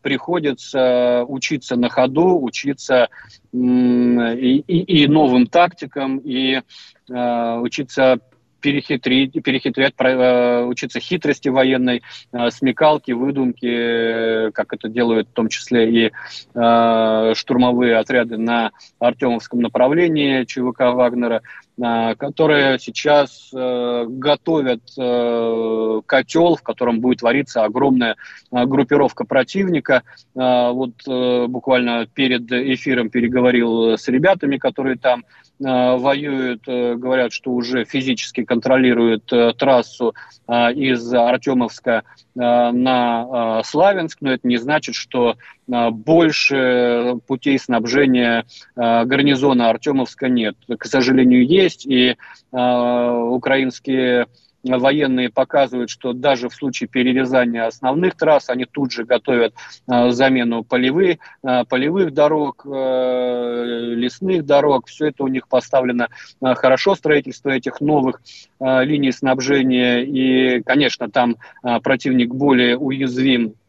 приходится 0.03 1.25
учиться 1.27 1.77
на 1.77 1.89
ходу, 1.89 2.41
учиться 2.43 3.09
и, 3.53 4.65
и, 4.67 5.03
и 5.03 5.07
новым 5.09 5.47
тактикам, 5.47 6.19
и 6.19 6.61
учиться 7.09 8.21
перехитрить, 8.65 9.33
перехитрять, 9.43 9.93
э, 9.99 10.65
учиться 10.65 10.99
хитрости 10.99 11.51
военной, 11.51 12.03
э, 12.33 12.51
смекалки, 12.51 13.13
выдумки, 13.13 13.67
э, 13.67 14.51
как 14.53 14.73
это 14.73 14.89
делают 14.89 15.29
в 15.29 15.33
том 15.33 15.49
числе 15.49 15.91
и 15.91 16.13
штурмовые 17.35 17.97
отряды 17.97 18.39
на 18.39 18.71
Артемовском 18.99 19.61
направлении 19.61 20.45
ЧВК 20.45 20.95
Вагнера, 20.95 21.43
которые 21.77 22.79
сейчас 22.79 23.51
готовят 23.53 24.83
котел, 26.07 26.55
в 26.55 26.63
котором 26.63 27.01
будет 27.01 27.23
вариться 27.23 27.65
огромная 27.65 28.15
группировка 28.53 29.25
противника. 29.25 30.03
Вот 30.35 30.93
буквально 31.07 32.07
перед 32.07 32.53
эфиром 32.53 33.11
переговорил 33.11 33.99
с 33.99 34.07
ребятами, 34.07 34.59
которые 34.59 34.97
там 34.97 35.25
Э, 35.61 35.97
воюют, 35.97 36.63
э, 36.67 36.97
говорят, 36.97 37.33
что 37.33 37.53
уже 37.53 37.85
физически 37.85 38.45
контролируют 38.45 39.33
э, 39.33 39.53
трассу 39.57 40.15
из 40.47 41.15
Артемовска 41.15 42.03
на 42.35 43.63
Славянск, 43.65 44.19
но 44.21 44.33
это 44.33 44.47
не 44.47 44.59
значит, 44.59 44.95
что 44.95 45.37
больше 45.67 47.15
путей 47.27 47.59
снабжения 47.59 48.45
гарнизона 48.77 49.71
Артемовска 49.71 50.29
нет. 50.29 50.55
К 50.79 50.85
сожалению, 50.85 51.47
есть, 51.47 51.64
и 51.87 52.17
украинские 52.45 54.27
военные 54.65 55.31
показывают, 55.31 55.91
что 55.91 56.13
даже 56.13 56.49
в 56.49 56.55
случае 56.55 56.89
перерезания 56.89 57.67
основных 57.67 58.17
трасс 58.17 58.49
они 58.49 58.65
тут 58.65 58.93
же 58.93 59.05
готовят 59.05 59.55
э, 59.91 60.11
замену 60.11 60.65
полевых, 60.65 61.19
э, 61.43 61.65
полевых 61.69 62.13
дорог, 62.13 62.65
э, 62.67 63.95
лесных 63.95 64.45
дорог. 64.47 64.87
Все 64.87 65.09
это 65.09 65.23
у 65.25 65.29
них 65.29 65.49
поставлено 65.49 66.09
э, 66.41 66.55
хорошо, 66.55 66.95
строительство 66.95 67.51
этих 67.51 67.81
новых 67.81 68.23
э, 68.61 68.85
линий 68.85 69.13
снабжения. 69.13 69.99
И, 70.03 70.63
конечно, 70.63 71.11
там 71.11 71.37
э, 71.63 71.81
противник 71.81 72.35
более 72.35 72.79
уязвим 72.79 73.55
Э, 73.55 73.64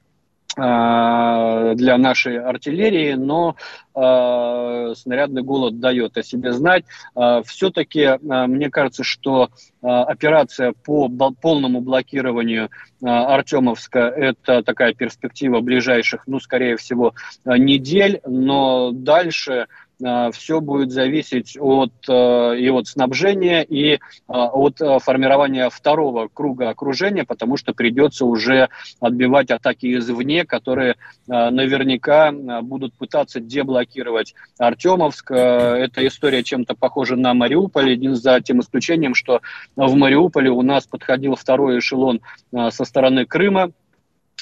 для 0.55 1.97
нашей 1.97 2.39
артиллерии, 2.39 3.13
но 3.13 3.55
э, 3.95 4.93
снарядный 4.95 5.41
голод 5.41 5.79
дает 5.79 6.17
о 6.17 6.23
себе 6.23 6.53
знать. 6.53 6.85
Э, 7.15 7.41
все-таки 7.45 8.01
э, 8.01 8.17
мне 8.19 8.69
кажется, 8.69 9.03
что 9.03 9.49
э, 9.81 9.87
операция 9.87 10.73
по 10.83 11.09
полному 11.09 11.81
блокированию 11.81 12.65
э, 12.65 13.07
Артемовска– 13.07 13.99
это 14.17 14.63
такая 14.63 14.93
перспектива 14.93 15.59
ближайших, 15.61 16.23
ну, 16.27 16.39
скорее 16.39 16.77
всего, 16.77 17.13
э, 17.45 17.57
недель, 17.57 18.21
но 18.25 18.91
дальше 18.91 19.55
Э, 19.55 19.65
все 19.99 20.59
будет 20.59 20.91
зависеть 20.91 21.57
от 21.59 21.93
э, 22.09 22.57
и 22.59 22.69
от 22.69 22.87
снабжения, 22.87 23.61
и 23.61 23.93
э, 23.93 23.97
от 24.27 24.79
формирования 25.01 25.69
второго 25.69 26.27
круга 26.27 26.69
окружения, 26.69 27.23
потому 27.23 27.55
что 27.55 27.73
придется 27.73 28.25
уже 28.25 28.69
отбивать 28.99 29.51
атаки 29.51 29.97
извне, 29.97 30.45
которые 30.45 30.95
наверняка 31.27 32.31
будут 32.61 32.93
пытаться 32.93 33.39
деблокировать 33.39 34.35
Артемовск. 34.59 35.31
Эта 35.31 36.05
история 36.05 36.43
чем-то 36.43 36.75
похожа 36.75 37.15
на 37.15 37.33
Мариуполь, 37.33 37.97
за 38.15 38.41
тем 38.41 38.59
исключением, 38.59 39.15
что 39.15 39.41
в 39.75 39.95
Мариуполе 39.95 40.51
у 40.51 40.61
нас 40.61 40.85
подходил 40.85 41.35
второй 41.35 41.79
эшелон 41.79 42.21
со 42.51 42.85
стороны 42.85 43.25
Крыма, 43.25 43.71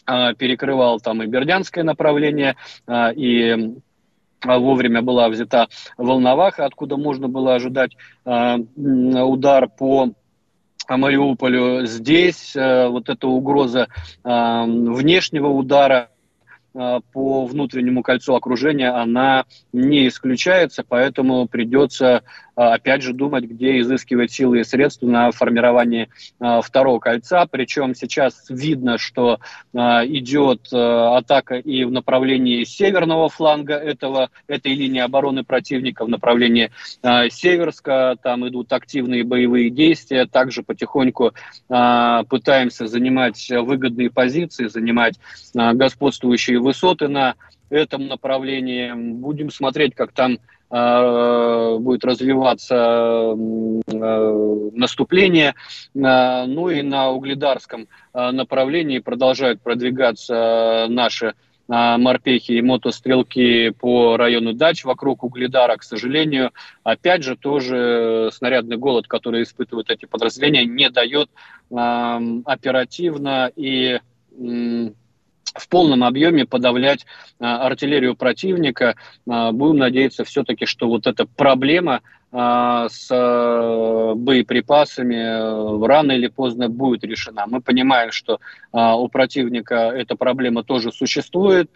перекрывал 0.06 1.00
там 1.00 1.24
и 1.24 1.28
Бердянское 1.28 1.84
направление, 1.84 2.56
и 3.16 3.76
вовремя 4.45 5.01
была 5.01 5.29
взята 5.29 5.67
Волноваха, 5.97 6.65
откуда 6.65 6.97
можно 6.97 7.27
было 7.27 7.56
ожидать 7.56 7.95
э, 8.25 8.58
удар 8.75 9.67
по 9.67 10.10
Мариуполю. 10.89 11.86
Здесь 11.86 12.56
э, 12.56 12.88
вот 12.88 13.10
эта 13.10 13.27
угроза 13.27 13.88
внешнего 14.23 15.47
удара 15.47 16.10
по 16.73 17.45
внутреннему 17.45 18.01
кольцу 18.01 18.34
окружения, 18.34 18.89
она 18.89 19.45
не 19.71 20.08
исключается, 20.08 20.84
поэтому 20.88 21.47
придется 21.47 22.23
а, 22.53 22.53
опять 22.56 23.02
же 23.02 23.13
думать, 23.13 23.46
где 23.46 23.80
изыскивать 23.80 24.32
силы 24.32 24.60
и 24.60 24.63
средства 24.63 25.08
на 25.08 25.32
формирование 25.32 26.10
а, 26.39 26.62
второго 26.62 27.00
кольца. 27.00 27.46
Причем 27.50 27.96
сейчас 27.96 28.46
видно, 28.50 28.98
что 28.98 29.39
а, 29.76 30.06
идет 30.06 30.72
атака 30.72 31.56
и 31.56 31.84
в 31.84 31.92
направлении 31.92 32.63
северного 32.63 33.30
фланга 33.30 33.76
этого, 33.76 34.30
этой 34.48 34.74
линии 34.74 35.02
обороны 35.02 35.44
противника, 35.44 36.06
в 36.06 36.10
направлении 36.10 36.72
Северска. 37.30 38.16
Там 38.22 38.48
идут 38.48 38.72
активные 38.74 39.24
боевые 39.24 39.70
действия. 39.70 40.26
Также 40.26 40.63
потихоньку 40.63 41.34
пытаемся 41.68 42.88
занимать 42.88 43.50
выгодные 43.50 44.10
позиции, 44.10 44.68
занимать 44.68 45.16
господствующие 45.54 46.60
высоты 46.60 47.08
на 47.08 47.36
этом 47.70 48.08
направлении. 48.08 48.92
Будем 48.94 49.50
смотреть, 49.50 49.96
как 49.96 50.12
там 50.12 50.39
Э, 50.62 50.62
будет 50.69 52.04
развиваться 52.04 52.76
э, 52.76 54.69
наступление. 54.73 55.56
Э, 55.95 56.45
ну 56.45 56.69
и 56.69 56.82
на 56.82 57.12
угледарском 57.12 57.88
направлении 58.13 58.99
продолжают 58.99 59.62
продвигаться 59.62 60.88
наши 60.89 61.34
морпехи 61.67 62.52
и 62.52 62.62
мотострелки 62.62 63.69
по 63.69 64.17
району 64.17 64.54
дач 64.54 64.84
вокруг 64.84 65.23
Угледара, 65.23 65.78
к 65.78 65.84
сожалению, 65.84 66.52
опять 66.84 67.23
же, 67.23 67.38
тоже 67.38 68.30
снарядный 68.34 68.76
голод, 68.76 69.08
который 69.08 69.43
испытывают 69.43 69.89
эти 69.89 70.06
подразделения, 70.06 70.65
не 70.65 70.89
дает 70.89 71.30
оперативно 71.71 73.49
и 73.56 74.02
в 75.54 75.68
полном 75.68 76.04
объеме 76.04 76.46
подавлять 76.46 77.06
а, 77.39 77.66
артиллерию 77.66 78.16
противника. 78.16 78.96
А, 79.30 79.52
будем 79.52 79.78
надеяться 79.78 80.24
все-таки, 80.24 80.66
что 80.66 80.88
вот 80.88 81.08
эта 81.08 81.26
проблема 81.26 82.02
а, 82.32 82.89
с 82.89 83.10
боеприпасами 84.16 85.86
рано 85.86 86.13
или 86.13 86.28
поздно 86.28 86.70
будет 86.70 87.04
решена. 87.04 87.46
Мы 87.48 87.62
понимаем, 87.62 88.12
что 88.12 88.39
у 88.72 89.08
противника 89.08 89.76
эта 89.76 90.16
проблема 90.16 90.63
тоже 90.63 90.92
существует. 90.92 91.70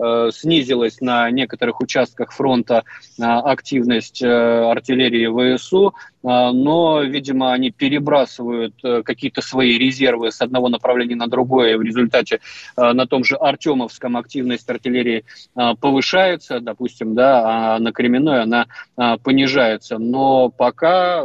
А, 0.00 0.30
снизилась 0.32 1.00
на 1.00 1.30
некоторых 1.30 1.80
участках 1.80 2.32
фронта 2.32 2.84
активность 3.18 4.22
артиллерии 4.22 5.56
ВСУ, 5.56 5.94
но, 6.22 7.02
видимо, 7.02 7.52
они 7.52 7.70
перебрасывают 7.70 8.74
какие-то 9.04 9.40
свои 9.40 9.78
резервы 9.78 10.30
с 10.32 10.40
одного 10.40 10.68
направления 10.68 11.16
на 11.16 11.28
другое. 11.28 11.76
В 11.78 11.82
результате 11.82 12.40
на 12.76 13.06
том 13.06 13.24
же 13.24 13.36
Артемовском 13.36 14.16
активность 14.16 14.68
артиллерии 14.68 15.24
повышается, 15.54 16.60
допустим, 16.60 17.14
да, 17.14 17.74
а 17.74 17.78
на 17.78 17.92
Кременной 17.92 18.42
она 18.42 18.66
понижается. 19.22 19.98
Но 19.98 20.50
пока 20.50 21.22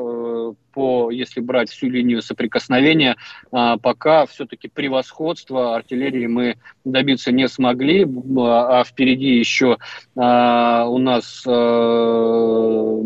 по, 0.75 1.09
если 1.09 1.39
брать 1.39 1.69
всю 1.69 1.89
линию 1.89 2.21
соприкосновения, 2.21 3.15
а, 3.51 3.77
пока 3.77 4.25
все-таки 4.25 4.67
превосходства 4.67 5.75
артиллерии 5.77 6.27
мы 6.27 6.57
добиться 6.83 7.31
не 7.31 7.47
смогли, 7.47 8.05
а 8.37 8.83
впереди 8.83 9.37
еще 9.37 9.77
а, 10.17 10.85
у 10.87 10.97
нас 10.97 11.43
а, 11.47 13.01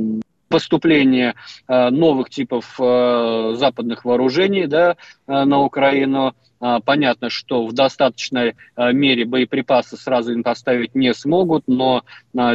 поступление 0.49 1.35
новых 1.67 2.29
типов 2.29 2.75
западных 2.77 4.05
вооружений 4.05 4.67
да, 4.67 4.97
на 5.27 5.59
Украину. 5.59 6.35
Понятно, 6.83 7.29
что 7.29 7.65
в 7.65 7.71
достаточной 7.71 8.55
мере 8.75 9.23
боеприпасы 9.23 9.95
сразу 9.95 10.33
им 10.33 10.43
поставить 10.43 10.93
не 10.93 11.13
смогут, 11.13 11.63
но 11.67 12.03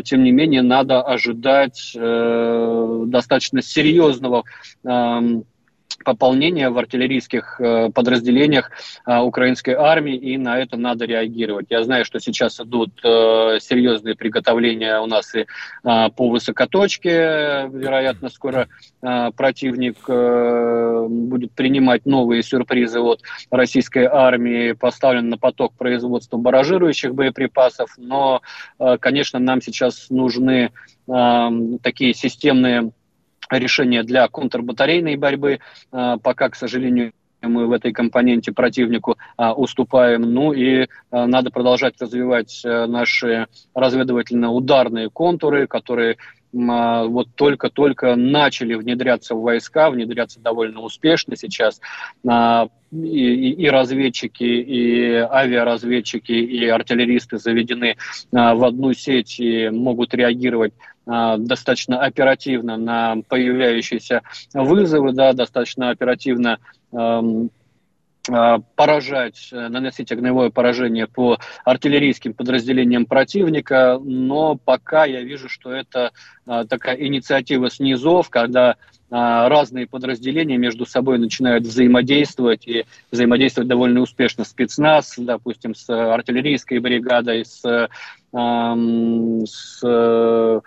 тем 0.04 0.24
не 0.24 0.30
менее 0.30 0.60
надо 0.62 1.00
ожидать 1.00 1.92
э, 1.96 3.04
достаточно 3.06 3.62
серьезного 3.62 4.44
пополнения 6.04 6.70
в 6.70 6.78
артиллерийских 6.78 7.60
э, 7.60 7.90
подразделениях 7.90 8.70
э, 9.06 9.18
украинской 9.18 9.74
армии, 9.74 10.16
и 10.16 10.36
на 10.36 10.58
это 10.58 10.76
надо 10.76 11.04
реагировать. 11.04 11.66
Я 11.70 11.84
знаю, 11.84 12.04
что 12.04 12.20
сейчас 12.20 12.60
идут 12.60 12.90
э, 13.04 13.58
серьезные 13.60 14.14
приготовления 14.14 15.00
у 15.00 15.06
нас 15.06 15.34
и 15.34 15.46
по 15.82 16.28
высокоточке. 16.28 17.68
Вероятно, 17.72 18.28
скоро 18.28 18.68
противник 19.00 19.96
будет 20.06 21.52
принимать 21.52 22.06
новые 22.06 22.42
сюрпризы 22.42 23.00
от 23.00 23.22
российской 23.50 24.04
армии, 24.04 24.72
поставлен 24.72 25.28
на 25.28 25.38
поток 25.38 25.74
производства 25.74 26.36
баражирующих 26.36 27.14
боеприпасов. 27.14 27.94
Но, 27.98 28.42
конечно, 29.00 29.38
нам 29.38 29.60
сейчас 29.60 30.08
нужны 30.10 30.70
такие 31.82 32.14
системные 32.14 32.92
решения 33.50 34.02
для 34.02 34.28
контрбатарейной 34.28 35.16
борьбы. 35.16 35.60
А, 35.92 36.18
пока, 36.18 36.48
к 36.48 36.56
сожалению, 36.56 37.12
мы 37.48 37.66
в 37.66 37.72
этой 37.72 37.92
компоненте 37.92 38.52
противнику 38.52 39.16
а, 39.36 39.52
уступаем. 39.52 40.22
Ну 40.22 40.52
и 40.52 40.88
а, 41.10 41.26
надо 41.26 41.50
продолжать 41.50 41.94
развивать 42.00 42.62
а, 42.64 42.86
наши 42.86 43.46
разведывательно-ударные 43.74 45.10
контуры, 45.10 45.66
которые 45.66 46.16
вот 46.54 47.28
только-только 47.34 48.14
начали 48.14 48.74
внедряться 48.74 49.34
в 49.34 49.42
войска, 49.42 49.90
внедряться 49.90 50.40
довольно 50.40 50.80
успешно 50.80 51.36
сейчас. 51.36 51.80
А, 52.26 52.68
и, 52.92 53.50
и 53.50 53.68
разведчики, 53.68 54.44
и 54.44 55.14
авиаразведчики, 55.14 56.32
и 56.32 56.66
артиллеристы 56.66 57.38
заведены 57.38 57.96
а, 58.32 58.54
в 58.54 58.64
одну 58.64 58.92
сеть 58.92 59.40
и 59.40 59.68
могут 59.70 60.14
реагировать 60.14 60.72
достаточно 61.06 62.00
оперативно 62.00 62.78
на 62.78 63.16
появляющиеся 63.28 64.22
вызовы, 64.54 65.12
да, 65.12 65.34
достаточно 65.34 65.90
оперативно 65.90 66.60
поражать, 68.24 69.50
э, 69.52 69.68
наносить 69.68 70.10
огневое 70.10 70.50
поражение 70.50 71.06
по 71.06 71.38
артиллерийским 71.64 72.32
подразделениям 72.32 73.06
противника, 73.06 74.00
но 74.02 74.56
пока 74.56 75.04
я 75.04 75.22
вижу, 75.22 75.48
что 75.48 75.72
это 75.72 76.12
э, 76.46 76.64
такая 76.68 76.96
инициатива 76.96 77.70
снизов, 77.70 78.30
когда 78.30 78.76
разные 79.10 79.86
подразделения 79.86 80.56
между 80.56 80.86
собой 80.86 81.18
начинают 81.18 81.64
взаимодействовать 81.64 82.66
и 82.66 82.84
взаимодействовать 83.12 83.68
довольно 83.68 84.00
успешно. 84.00 84.44
Спецназ, 84.44 85.14
допустим, 85.18 85.76
с 85.76 85.88
артиллерийской 85.88 86.80
бригадой, 86.80 87.44
с, 87.44 87.88
с 88.32 90.62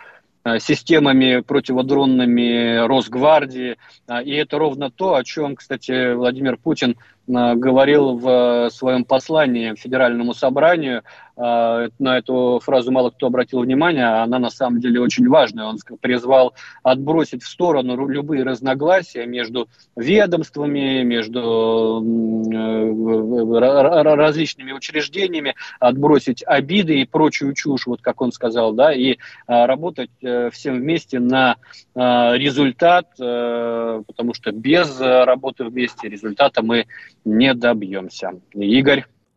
системами 0.60 1.42
противодронными 1.42 2.88
Росгвардии. 2.88 3.76
И 4.24 4.32
это 4.32 4.58
ровно 4.58 4.92
то, 4.92 5.16
о 5.16 5.26
чем, 5.26 5.58
кстати, 5.58 6.14
Владимир 6.14 6.56
Путин 6.56 6.92
Э, 6.92 7.17
говорил 7.28 8.18
в 8.18 8.70
своем 8.72 9.04
послании 9.04 9.76
Федеральному 9.76 10.34
собранию 10.34 11.04
на 11.38 12.18
эту 12.18 12.60
фразу 12.64 12.92
мало 12.92 13.12
кто 13.12 13.28
обратил 13.28 13.60
внимание, 13.60 14.06
а 14.06 14.24
она 14.24 14.40
на 14.40 14.50
самом 14.50 14.80
деле 14.80 15.00
очень 15.00 15.28
важная. 15.28 15.66
Он 15.66 15.78
призвал 16.02 16.54
отбросить 16.84 17.44
в 17.44 17.48
сторону 17.48 18.08
любые 18.08 18.44
разногласия 18.44 19.26
между 19.26 19.70
ведомствами, 19.96 21.04
между 21.04 22.04
э, 22.52 24.16
различными 24.16 24.72
учреждениями, 24.72 25.56
отбросить 25.80 26.44
обиды 26.46 27.02
и 27.02 27.06
прочую 27.06 27.54
чушь, 27.54 27.86
вот 27.86 28.02
как 28.02 28.22
он 28.22 28.32
сказал, 28.32 28.74
да, 28.74 28.94
и 28.94 29.18
а, 29.46 29.68
работать 29.68 30.12
э, 30.22 30.50
всем 30.52 30.80
вместе 30.80 31.20
на 31.20 31.58
а, 31.96 32.34
результат, 32.34 33.08
потому 33.18 34.34
что 34.34 34.52
без 34.52 35.00
работы 35.00 35.66
вместе 35.66 36.10
результата 36.10 36.62
мы 36.62 36.86
не 37.26 37.54
добьемся. 37.54 38.32
Игорь. 38.54 39.06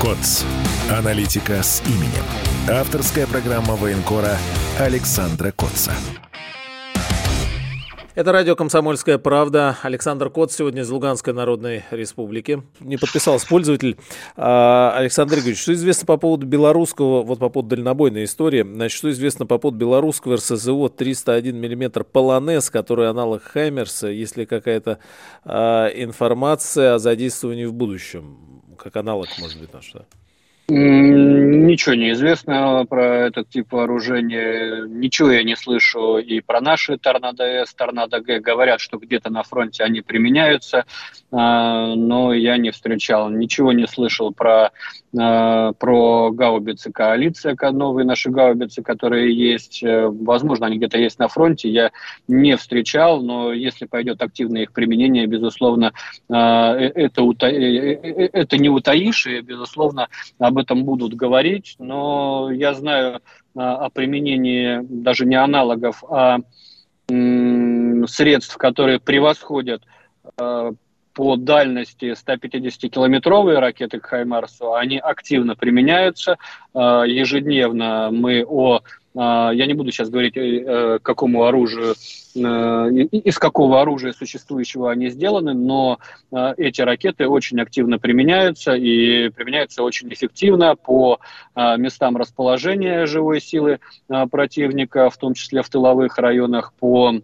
КОЦ. 0.00 0.44
Аналитика 0.90 1.62
с 1.62 1.82
именем. 1.86 2.24
Авторская 2.70 3.26
программа 3.26 3.76
военкора 3.76 4.38
Александра 4.78 5.52
Котца. 5.52 5.92
Это 8.20 8.32
радио 8.32 8.54
«Комсомольская 8.54 9.16
правда». 9.16 9.78
Александр 9.80 10.28
Кот 10.28 10.52
сегодня 10.52 10.82
из 10.82 10.90
Луганской 10.90 11.32
Народной 11.32 11.84
Республики. 11.90 12.62
Не 12.80 12.98
подписался 12.98 13.46
пользователь. 13.48 13.96
А, 14.36 14.92
Александр 14.94 15.36
Игоревич, 15.36 15.62
что 15.62 15.72
известно 15.72 16.04
по 16.04 16.18
поводу 16.18 16.46
белорусского, 16.46 17.22
вот 17.22 17.38
по 17.38 17.48
поводу 17.48 17.76
дальнобойной 17.76 18.24
истории, 18.24 18.62
значит, 18.62 18.98
что 18.98 19.10
известно 19.10 19.46
по 19.46 19.56
поводу 19.56 19.78
белорусского 19.78 20.36
РСЗО 20.36 20.90
301 20.90 21.56
мм 21.56 22.04
Полонез, 22.04 22.68
который 22.68 23.08
аналог 23.08 23.42
Хаймерса, 23.42 24.08
есть 24.08 24.36
ли 24.36 24.44
какая-то 24.44 24.98
а, 25.42 25.86
информация 25.86 26.96
о 26.96 26.98
задействовании 26.98 27.64
в 27.64 27.72
будущем? 27.72 28.36
как 28.76 28.96
аналог, 28.96 29.28
может 29.38 29.58
быть, 29.58 29.72
наш, 29.72 29.92
да? 29.92 30.04
Ничего 31.70 31.94
не 31.94 32.10
известно 32.10 32.84
про 32.84 33.26
этот 33.28 33.48
тип 33.48 33.70
вооружения. 33.70 34.88
Ничего 34.88 35.30
я 35.30 35.44
не 35.44 35.54
слышу 35.54 36.18
и 36.18 36.40
про 36.40 36.60
наши 36.60 36.98
Торнадо-С, 36.98 37.72
Торнадо-Г. 37.74 38.40
Говорят, 38.40 38.80
что 38.80 38.98
где-то 38.98 39.30
на 39.30 39.44
фронте 39.44 39.84
они 39.84 40.00
применяются, 40.00 40.84
а, 41.30 41.94
но 41.94 42.32
я 42.32 42.56
не 42.56 42.72
встречал. 42.72 43.30
Ничего 43.30 43.72
не 43.72 43.86
слышал 43.86 44.32
про, 44.32 44.72
а, 45.16 45.72
про 45.74 46.32
гаубицы 46.32 46.90
коалиция, 46.90 47.56
новые 47.70 48.04
наши 48.04 48.30
гаубицы, 48.30 48.82
которые 48.82 49.32
есть. 49.32 49.84
Э, 49.84 50.08
возможно, 50.08 50.66
они 50.66 50.78
где-то 50.78 50.98
есть 50.98 51.20
на 51.20 51.28
фронте. 51.28 51.68
Я 51.68 51.92
не 52.26 52.56
встречал, 52.56 53.22
но 53.22 53.52
если 53.52 53.86
пойдет 53.86 54.22
активное 54.22 54.62
их 54.62 54.72
применение, 54.72 55.26
безусловно, 55.26 55.92
а, 56.28 56.74
э, 56.76 56.90
это, 56.94 57.22
э, 57.46 58.28
это 58.32 58.58
не 58.58 58.68
утаишь, 58.68 59.28
и, 59.28 59.40
безусловно, 59.40 60.08
об 60.40 60.58
этом 60.58 60.84
будут 60.84 61.14
говорить, 61.14 61.59
но 61.78 62.50
я 62.52 62.74
знаю 62.74 63.20
а, 63.56 63.86
о 63.86 63.90
применении 63.90 64.80
даже 64.82 65.26
не 65.26 65.36
аналогов, 65.36 66.04
а 66.08 66.38
средств, 68.06 68.56
которые 68.56 69.00
превосходят 69.00 69.82
а, 70.36 70.72
по 71.12 71.36
дальности 71.36 72.14
150-километровые 72.14 73.58
ракеты 73.58 73.98
к 74.00 74.06
Хаймарсу, 74.06 74.74
они 74.74 74.98
активно 74.98 75.56
применяются. 75.56 76.38
А, 76.72 77.04
ежедневно 77.04 78.10
мы 78.12 78.44
о 78.46 78.80
я 79.14 79.66
не 79.66 79.74
буду 79.74 79.90
сейчас 79.90 80.08
говорить, 80.08 80.34
какому 81.02 81.44
оружию, 81.44 81.94
из 82.34 83.38
какого 83.38 83.80
оружия 83.80 84.12
существующего 84.12 84.90
они 84.90 85.08
сделаны, 85.08 85.52
но 85.52 85.98
эти 86.56 86.80
ракеты 86.80 87.26
очень 87.26 87.60
активно 87.60 87.98
применяются 87.98 88.74
и 88.74 89.30
применяются 89.30 89.82
очень 89.82 90.12
эффективно 90.12 90.76
по 90.76 91.18
местам 91.56 92.16
расположения 92.16 93.06
живой 93.06 93.40
силы 93.40 93.80
противника, 94.30 95.10
в 95.10 95.16
том 95.16 95.34
числе 95.34 95.62
в 95.62 95.68
тыловых 95.68 96.16
районах, 96.18 96.72
по 96.78 97.12
Э, 97.12 97.20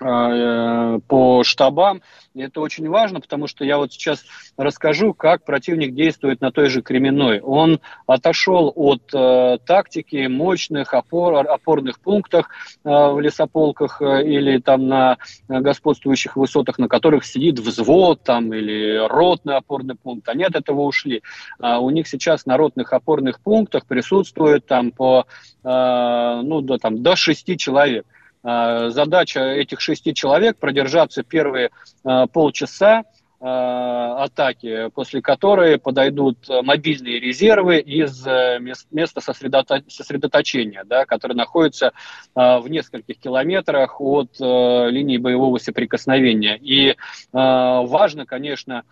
по 0.00 1.42
штабам. 1.44 2.00
И 2.32 2.42
это 2.42 2.60
очень 2.60 2.88
важно, 2.88 3.20
потому 3.20 3.48
что 3.48 3.64
я 3.64 3.76
вот 3.76 3.92
сейчас 3.92 4.24
расскажу, 4.56 5.14
как 5.14 5.44
противник 5.44 5.94
действует 5.94 6.40
на 6.40 6.52
той 6.52 6.68
же 6.68 6.80
Кременной. 6.80 7.40
Он 7.40 7.80
отошел 8.06 8.72
от 8.74 9.02
э, 9.12 9.58
тактики 9.66 10.26
мощных 10.28 10.94
опор, 10.94 11.34
опорных 11.48 11.98
пунктах 11.98 12.50
э, 12.84 12.88
в 12.88 13.18
лесополках 13.20 14.00
э, 14.00 14.24
или 14.24 14.58
там 14.58 14.86
на 14.86 15.18
господствующих 15.48 16.36
высотах, 16.36 16.78
на 16.78 16.88
которых 16.88 17.24
сидит 17.24 17.58
взвод 17.58 18.22
там, 18.22 18.54
или 18.54 19.06
ротный 19.08 19.56
опорный 19.56 19.96
пункт. 19.96 20.28
Они 20.28 20.44
от 20.44 20.54
этого 20.54 20.82
ушли. 20.82 21.22
А 21.58 21.80
у 21.80 21.90
них 21.90 22.06
сейчас 22.06 22.46
на 22.46 22.56
ротных 22.56 22.92
опорных 22.92 23.40
пунктах 23.40 23.86
присутствует 23.86 24.66
там 24.66 24.92
по 24.92 25.26
э, 25.64 26.40
ну, 26.44 26.60
до, 26.60 26.78
там, 26.78 27.02
до 27.02 27.16
6 27.16 27.58
человек. 27.58 28.06
А, 28.42 28.90
задача 28.90 29.40
этих 29.40 29.80
шести 29.80 30.14
человек 30.14 30.58
продержаться 30.58 31.22
первые 31.22 31.70
а, 32.04 32.26
полчаса 32.26 33.02
Э, 33.02 33.19
атаки, 33.40 34.90
после 34.94 35.22
которой 35.22 35.78
подойдут 35.78 36.36
мобильные 36.62 37.18
резервы 37.20 37.78
из 37.78 38.26
э, 38.26 38.58
места 38.90 39.22
сосредоточения, 39.22 40.84
да, 40.84 41.06
которые 41.06 41.36
находятся 41.36 41.86
э, 41.86 42.58
в 42.58 42.68
нескольких 42.68 43.18
километрах 43.18 43.98
от 44.00 44.38
линии 44.38 45.16
боевого 45.16 45.56
соприкосновения. 45.58 46.56
И 46.56 46.96
важно, 47.32 48.26
конечно, 48.26 48.84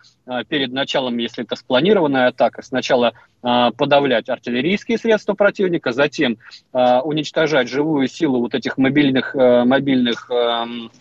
перед 0.47 0.71
началом, 0.71 1.17
если 1.17 1.43
это 1.43 1.55
спланированная 1.55 2.27
атака, 2.27 2.61
сначала 2.61 3.13
подавлять 3.41 4.29
артиллерийские 4.29 4.97
средства 4.97 5.33
противника, 5.33 5.91
затем 5.91 6.37
уничтожать 6.73 7.69
живую 7.69 8.07
силу 8.07 8.39
вот 8.39 8.53
этих 8.55 8.77
мобильных, 8.77 9.35
мобильных 9.35 10.29
эм, 10.31 10.91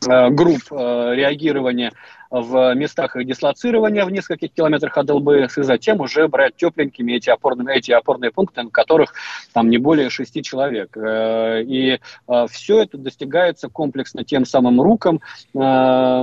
групп 0.00 0.62
реагирования 0.70 1.92
в 2.32 2.74
местах 2.74 3.14
их 3.14 3.26
дислоцирования 3.26 4.06
в 4.06 4.10
нескольких 4.10 4.52
километрах 4.52 4.96
от 4.96 5.10
ЛБС, 5.10 5.58
и 5.58 5.62
затем 5.62 6.00
уже 6.00 6.28
брать 6.28 6.56
тепленькими 6.56 7.12
эти 7.12 7.28
опорные, 7.28 7.76
эти 7.76 7.92
опорные 7.92 8.30
пункты, 8.30 8.62
на 8.62 8.70
которых 8.70 9.12
там 9.52 9.68
не 9.68 9.76
более 9.76 10.08
шести 10.08 10.42
человек. 10.42 10.96
Э, 10.96 11.62
и 11.62 12.00
э, 12.28 12.46
все 12.50 12.82
это 12.82 12.96
достигается 12.96 13.68
комплексно 13.68 14.24
тем 14.24 14.46
самым 14.46 14.80
руком, 14.80 15.20
э, 15.54 16.22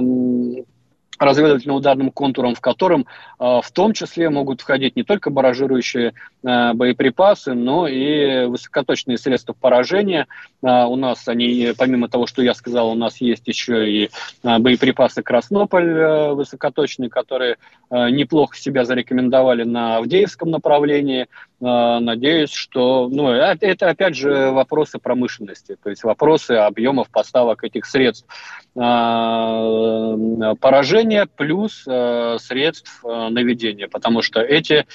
разведывательно-ударным 1.20 2.12
контуром, 2.12 2.56
в 2.56 2.62
котором 2.62 3.06
в 3.38 3.66
том 3.74 3.94
числе 3.94 4.30
могут 4.30 4.62
входить 4.62 4.96
не 4.96 5.04
только 5.04 5.30
баражирующие 5.30 6.14
боеприпасы, 6.42 7.54
но 7.54 7.88
и 7.88 8.46
высокоточные 8.46 9.18
средства 9.18 9.54
поражения, 9.54 10.28
а, 10.64 10.88
у 10.88 10.96
нас 10.96 11.28
они, 11.28 11.74
помимо 11.78 12.10
того, 12.10 12.28
что 12.28 12.42
я 12.42 12.54
сказал, 12.54 12.90
у 12.90 12.96
нас 12.96 13.22
есть 13.22 13.48
еще 13.48 13.90
и 13.90 14.10
а, 14.44 14.60
боеприпасы 14.60 15.22
«Краснополь» 15.22 16.34
высокоточные, 16.34 17.10
которые 17.10 17.58
неплохо 17.90 18.56
себя 18.56 18.86
зарекомендовали 18.86 19.64
на 19.64 19.98
Авдеевском 19.98 20.52
направлении. 20.52 21.28
А, 21.62 22.00
надеюсь, 22.00 22.52
что... 22.52 23.10
Ну, 23.10 23.30
это, 23.30 23.89
опять 23.89 24.15
же, 24.15 24.52
вопросы 24.52 25.00
промышленности, 25.00 25.76
то 25.82 25.89
есть 25.89 26.04
вопросы 26.04 26.52
объемов 26.54 27.10
поставок 27.10 27.63
этих 27.63 27.86
средств. 27.86 28.28
Поражения 28.76 31.26
плюс 31.26 31.86
э, 31.88 32.38
средств 32.39 33.04
наведения, 33.04 33.88
потому 33.88 34.22
что 34.22 34.41
эти 34.41 34.86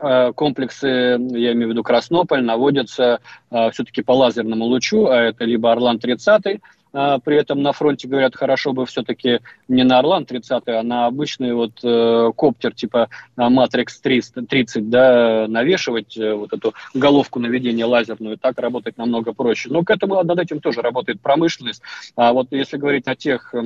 Э, 0.00 0.32
комплексы, 0.32 0.86
я 0.86 1.52
имею 1.52 1.68
в 1.68 1.70
виду 1.70 1.82
Краснополь, 1.82 2.44
наводятся 2.44 3.20
э, 3.50 3.70
все-таки 3.70 4.02
по 4.02 4.12
лазерному 4.12 4.64
лучу, 4.64 5.06
а 5.06 5.16
это 5.16 5.44
либо 5.44 5.72
Орлан-30, 5.72 6.40
э, 6.46 6.58
при 6.92 7.36
этом 7.36 7.62
на 7.62 7.72
фронте 7.72 8.08
говорят, 8.08 8.34
хорошо 8.34 8.72
бы 8.72 8.86
все-таки 8.86 9.40
не 9.68 9.84
на 9.84 9.98
Орлан 9.98 10.24
30, 10.24 10.62
а 10.68 10.82
на 10.82 11.06
обычный 11.06 11.52
вот 11.54 11.72
э, 11.82 12.32
коптер 12.36 12.74
типа 12.74 13.08
Матрикс 13.36 14.00
30, 14.00 14.88
да, 14.88 15.46
навешивать 15.48 16.16
э, 16.16 16.34
вот 16.34 16.52
эту 16.52 16.74
головку 16.94 17.40
наведения 17.40 17.84
лазерную, 17.84 18.38
так 18.38 18.58
работать 18.58 18.96
намного 18.96 19.32
проще. 19.32 19.68
Но 19.70 19.82
к 19.82 19.90
этому 19.90 20.22
над 20.22 20.38
этим 20.38 20.60
тоже 20.60 20.80
работает 20.82 21.20
промышленность. 21.20 21.82
А 22.16 22.32
вот 22.32 22.48
если 22.50 22.76
говорить 22.76 23.06
о 23.06 23.14
тех 23.14 23.54
э, 23.54 23.60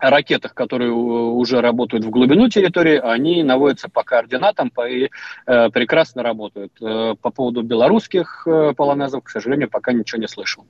ракетах, 0.00 0.54
которые 0.54 0.92
уже 0.92 1.60
работают 1.60 2.04
в 2.04 2.10
глубину 2.10 2.48
территории, 2.48 2.98
они 2.98 3.42
наводятся 3.42 3.88
по 3.88 4.02
координатам 4.02 4.70
и 4.88 5.10
э, 5.46 5.70
прекрасно 5.70 6.22
работают. 6.22 6.72
Э, 6.80 7.14
по 7.20 7.30
поводу 7.30 7.62
белорусских 7.62 8.46
э, 8.46 8.74
полонезов, 8.76 9.24
к 9.24 9.30
сожалению, 9.30 9.68
пока 9.68 9.92
ничего 9.92 10.20
не 10.20 10.28
слышал. 10.28 10.64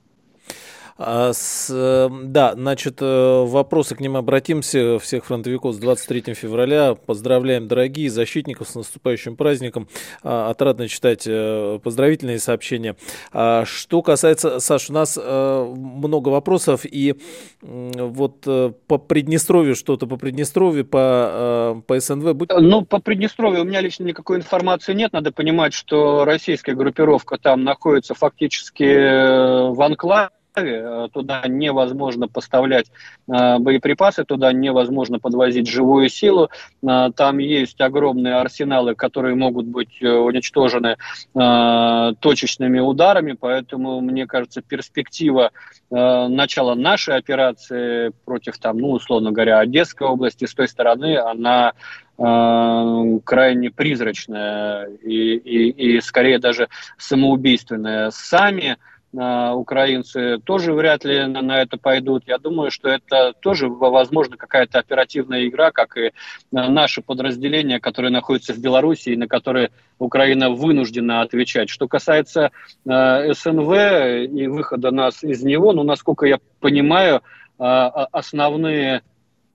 А 1.01 1.31
с, 1.31 1.69
э, 1.73 2.09
да, 2.23 2.55
значит, 2.55 2.97
э, 2.99 3.43
вопросы 3.45 3.95
к 3.95 4.01
ним 4.01 4.17
обратимся. 4.17 4.99
Всех 4.99 5.23
фронтовиков 5.23 5.73
с 5.73 5.77
23 5.77 6.33
февраля. 6.33 6.93
Поздравляем, 6.93 7.69
дорогие 7.69 8.09
защитников, 8.09 8.67
с 8.67 8.75
наступающим 8.75 9.37
праздником. 9.37 9.87
А, 10.23 10.49
отрадно 10.49 10.89
читать 10.89 11.23
э, 11.25 11.79
поздравительные 11.81 12.37
сообщения. 12.39 12.97
А, 13.31 13.63
что 13.63 14.01
касается, 14.01 14.59
Саш, 14.59 14.89
у 14.89 14.93
нас 14.93 15.15
много 15.15 16.29
вопросов. 16.29 16.81
И 16.83 17.15
вот 17.61 18.41
по 18.41 18.97
Приднестровью 18.97 19.75
что-то, 19.75 20.05
по 20.05 20.17
Приднестровью, 20.17 20.85
по, 20.85 21.81
по 21.87 21.99
СНВ. 21.99 22.33
Будь... 22.33 22.49
Ну, 22.49 22.81
по 22.83 22.99
Приднестровью 22.99 23.61
у 23.61 23.65
меня 23.65 23.79
лично 23.79 24.03
никакой 24.03 24.37
информации 24.37 24.93
нет. 24.93 25.13
Надо 25.13 25.31
понимать, 25.31 25.73
что 25.73 26.25
российская 26.25 26.75
группировка 26.75 27.37
там 27.37 27.63
находится 27.63 28.15
фактически 28.15 29.71
в 29.73 29.81
анклаве 29.81 30.29
Э, 30.65 31.07
туда 31.11 31.43
невозможно 31.47 32.27
поставлять 32.27 32.87
э, 33.27 33.57
боеприпасы, 33.59 34.23
туда 34.23 34.51
невозможно 34.53 35.19
подвозить 35.19 35.67
живую 35.67 36.09
силу. 36.09 36.49
Э, 36.81 37.09
там 37.15 37.37
есть 37.37 37.79
огромные 37.81 38.35
арсеналы, 38.35 38.95
которые 38.95 39.35
могут 39.35 39.65
быть 39.65 40.01
уничтожены 40.01 40.97
точечными 41.33 42.79
ударами, 42.79 43.33
поэтому, 43.33 44.01
мне 44.01 44.25
кажется, 44.27 44.61
перспектива 44.61 45.51
начала 45.89 46.75
нашей 46.75 47.15
операции 47.15 48.11
против, 48.25 48.57
там, 48.57 48.77
ну, 48.77 48.91
условно 48.91 49.31
говоря, 49.31 49.59
Одесской 49.59 50.07
области 50.07 50.45
с 50.45 50.53
той 50.53 50.67
стороны, 50.67 51.17
она 51.17 51.73
крайне 52.17 53.71
призрачная 53.71 54.87
и, 55.01 55.35
и, 55.35 55.95
и 55.95 56.01
скорее 56.01 56.39
даже 56.39 56.67
самоубийственная. 56.97 58.11
Сами 58.11 58.77
украинцы 59.11 60.37
тоже 60.43 60.73
вряд 60.73 61.03
ли 61.03 61.25
на, 61.25 61.61
это 61.61 61.77
пойдут. 61.77 62.23
Я 62.27 62.37
думаю, 62.37 62.69
что 62.69 62.89
это 62.89 63.33
тоже, 63.39 63.67
возможно, 63.67 64.37
какая-то 64.37 64.79
оперативная 64.79 65.47
игра, 65.47 65.71
как 65.71 65.97
и 65.97 66.11
наши 66.51 67.01
подразделения, 67.01 67.79
которые 67.79 68.11
находятся 68.11 68.53
в 68.53 68.59
Беларуси 68.59 69.09
и 69.09 69.17
на 69.17 69.27
которые 69.27 69.71
Украина 69.97 70.51
вынуждена 70.51 71.21
отвечать. 71.21 71.69
Что 71.69 71.87
касается 71.87 72.51
э, 72.85 73.33
СНВ 73.33 74.31
и 74.31 74.47
выхода 74.47 74.91
нас 74.91 75.23
из 75.23 75.43
него, 75.43 75.73
ну, 75.73 75.83
насколько 75.83 76.25
я 76.25 76.39
понимаю, 76.59 77.21
э, 77.57 77.63
основные 77.63 79.01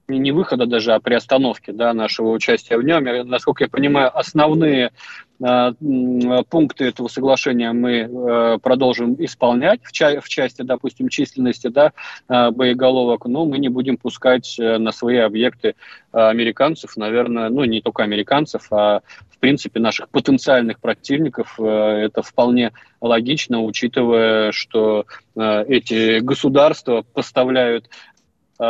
не 0.08 0.32
выхода 0.32 0.66
даже, 0.66 0.92
а 0.92 1.00
приостановки 1.00 1.70
да, 1.70 1.94
нашего 1.94 2.30
участия 2.30 2.76
в 2.76 2.82
нем. 2.82 3.04
Насколько 3.28 3.64
я 3.64 3.68
понимаю, 3.68 4.16
основные 4.16 4.90
э, 5.42 5.72
пункты 6.50 6.84
этого 6.84 7.08
соглашения 7.08 7.72
мы 7.72 7.92
э, 7.92 8.58
продолжим 8.62 9.16
исполнять 9.18 9.80
в, 9.82 9.92
ча- 9.92 10.20
в 10.20 10.28
части, 10.28 10.62
допустим, 10.62 11.08
численности 11.08 11.68
да, 11.68 11.92
э, 12.28 12.50
боеголовок, 12.50 13.24
но 13.24 13.46
мы 13.46 13.58
не 13.58 13.68
будем 13.68 13.96
пускать 13.96 14.56
на 14.58 14.92
свои 14.92 15.18
объекты 15.18 15.74
американцев, 16.12 16.96
наверное, 16.96 17.48
ну 17.48 17.64
не 17.64 17.80
только 17.80 18.02
американцев, 18.02 18.66
а 18.70 19.00
в 19.30 19.38
принципе 19.38 19.80
наших 19.80 20.08
потенциальных 20.08 20.80
противников. 20.80 21.58
Это 21.60 22.22
вполне 22.22 22.72
логично, 23.00 23.62
учитывая, 23.62 24.52
что 24.52 25.04
эти 25.36 26.20
государства 26.20 27.04
поставляют 27.12 27.90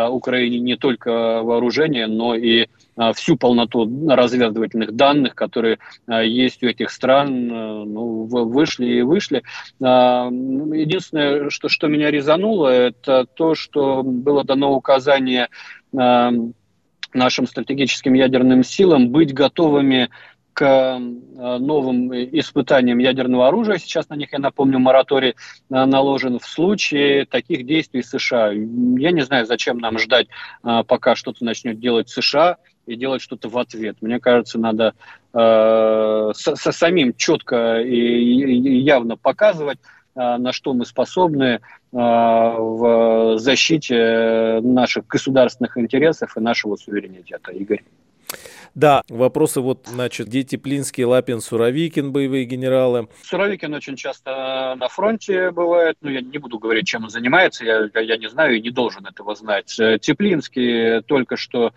Украине 0.08 0.58
не 0.58 0.76
только 0.76 1.42
вооружение, 1.42 2.06
но 2.06 2.34
и 2.34 2.62
э, 2.62 3.12
всю 3.14 3.36
полноту 3.36 3.88
разведывательных 4.08 4.92
данных, 4.92 5.34
которые 5.34 5.78
э, 6.06 6.26
есть 6.26 6.62
у 6.62 6.66
этих 6.66 6.90
стран, 6.90 7.48
ну, 7.48 8.24
вышли 8.24 8.86
и 8.86 9.02
вышли. 9.02 9.42
Единственное, 9.80 11.50
что, 11.50 11.68
что 11.68 11.88
меня 11.88 12.10
резануло, 12.10 12.68
это 12.68 13.26
то, 13.26 13.54
что 13.54 14.02
было 14.02 14.44
дано 14.44 14.74
указание 14.74 15.48
нашим 17.14 17.46
стратегическим 17.46 18.14
ядерным 18.14 18.64
силам 18.64 19.10
быть 19.10 19.32
готовыми 19.32 20.10
к 20.54 20.98
новым 20.98 22.14
испытаниям 22.14 22.98
ядерного 22.98 23.48
оружия. 23.48 23.78
Сейчас 23.78 24.08
на 24.08 24.14
них, 24.14 24.32
я 24.32 24.38
напомню, 24.38 24.78
мораторий 24.78 25.34
наложен 25.68 26.38
в 26.38 26.46
случае 26.46 27.26
таких 27.26 27.66
действий 27.66 28.02
США. 28.02 28.52
Я 28.52 29.10
не 29.10 29.22
знаю, 29.22 29.46
зачем 29.46 29.78
нам 29.78 29.98
ждать, 29.98 30.28
пока 30.62 31.16
что-то 31.16 31.44
начнет 31.44 31.78
делать 31.78 32.08
США 32.08 32.56
и 32.86 32.96
делать 32.96 33.22
что-то 33.22 33.48
в 33.48 33.58
ответ. 33.58 33.96
Мне 34.00 34.20
кажется, 34.20 34.58
надо 34.58 34.94
э, 35.32 36.32
со, 36.34 36.56
со 36.56 36.72
самим 36.72 37.14
четко 37.14 37.80
и, 37.80 37.96
явно 38.80 39.16
показывать, 39.16 39.78
э, 40.14 40.36
на 40.36 40.52
что 40.52 40.74
мы 40.74 40.84
способны 40.84 41.44
э, 41.44 41.60
в 41.92 43.38
защите 43.38 44.60
наших 44.62 45.06
государственных 45.06 45.78
интересов 45.78 46.36
и 46.36 46.40
нашего 46.40 46.76
суверенитета. 46.76 47.52
Игорь. 47.52 47.82
Да, 48.74 49.02
вопросы 49.08 49.60
вот, 49.60 49.86
значит, 49.86 50.28
дети 50.28 50.56
Плинский, 50.56 51.04
Лапин, 51.04 51.40
Суровикин, 51.40 52.12
боевые 52.12 52.44
генералы. 52.44 53.08
Суровикин 53.22 53.72
очень 53.74 53.96
часто 53.96 54.74
на 54.78 54.88
фронте 54.88 55.50
бывает, 55.50 55.96
ну, 56.00 56.10
я 56.10 56.20
не 56.20 56.38
буду 56.38 56.58
говорить, 56.58 56.86
чем 56.86 57.04
он 57.04 57.10
занимается, 57.10 57.64
я, 57.64 57.88
я 58.00 58.16
не 58.16 58.28
знаю 58.28 58.56
и 58.56 58.60
не 58.60 58.70
должен 58.70 59.06
этого 59.06 59.34
знать. 59.34 59.66
Теплинский 60.00 61.02
только 61.02 61.36
что 61.36 61.72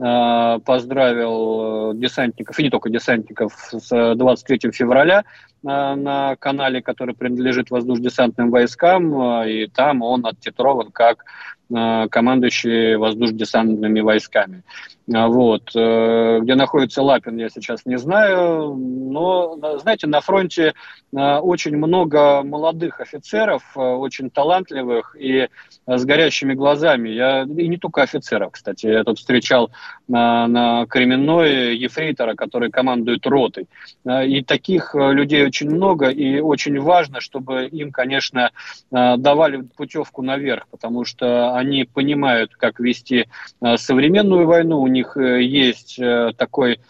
Э, 0.00 0.60
поздравил 0.64 1.92
десантников, 1.94 2.56
и 2.60 2.62
не 2.62 2.70
только 2.70 2.88
десантников, 2.88 3.52
с 3.72 4.14
23 4.14 4.70
февраля 4.70 5.24
э, 5.24 5.24
на 5.64 6.36
канале, 6.36 6.80
который 6.80 7.16
принадлежит 7.16 7.70
воздушно-десантным 7.70 8.50
войскам, 8.50 9.40
э, 9.42 9.50
и 9.50 9.66
там 9.66 10.02
он 10.02 10.24
оттитрован 10.24 10.92
как 10.92 11.24
командующий 11.68 12.96
воздушно-десантными 12.96 14.00
войсками. 14.00 14.62
Вот. 15.08 15.70
Где 15.70 16.54
находится 16.54 17.02
Лапин, 17.02 17.38
я 17.38 17.48
сейчас 17.48 17.86
не 17.86 17.98
знаю, 17.98 18.74
но, 18.74 19.56
знаете, 19.78 20.06
на 20.06 20.20
фронте 20.20 20.74
очень 21.12 21.76
много 21.76 22.42
молодых 22.42 23.00
офицеров, 23.00 23.62
очень 23.74 24.28
талантливых 24.28 25.16
и 25.18 25.48
с 25.86 26.04
горящими 26.04 26.52
глазами. 26.52 27.08
Я, 27.08 27.42
и 27.42 27.68
не 27.68 27.78
только 27.78 28.02
офицеров, 28.02 28.52
кстати, 28.52 28.86
я 28.86 29.04
тут 29.04 29.18
встречал 29.18 29.70
на, 30.08 30.46
на 30.46 30.86
Кременной 30.86 31.76
ефрейтора, 31.76 32.34
который 32.34 32.70
командует 32.70 33.26
ротой. 33.26 33.66
А, 34.04 34.24
и 34.24 34.42
таких 34.42 34.94
э, 34.94 35.12
людей 35.12 35.44
очень 35.44 35.70
много, 35.70 36.08
и 36.08 36.40
очень 36.40 36.80
важно, 36.80 37.20
чтобы 37.20 37.66
им, 37.66 37.92
конечно, 37.92 38.50
э, 38.90 39.16
давали 39.16 39.62
путевку 39.76 40.22
наверх, 40.22 40.66
потому 40.70 41.04
что 41.04 41.54
они 41.54 41.84
понимают, 41.84 42.54
как 42.56 42.80
вести 42.80 43.28
э, 43.60 43.76
современную 43.76 44.46
войну, 44.46 44.80
у 44.80 44.86
них 44.86 44.97
есть 45.16 45.98
такой 46.36 46.80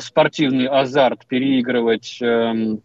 спортивный 0.00 0.66
азарт 0.66 1.26
переигрывать 1.26 2.18
эм, 2.20 2.80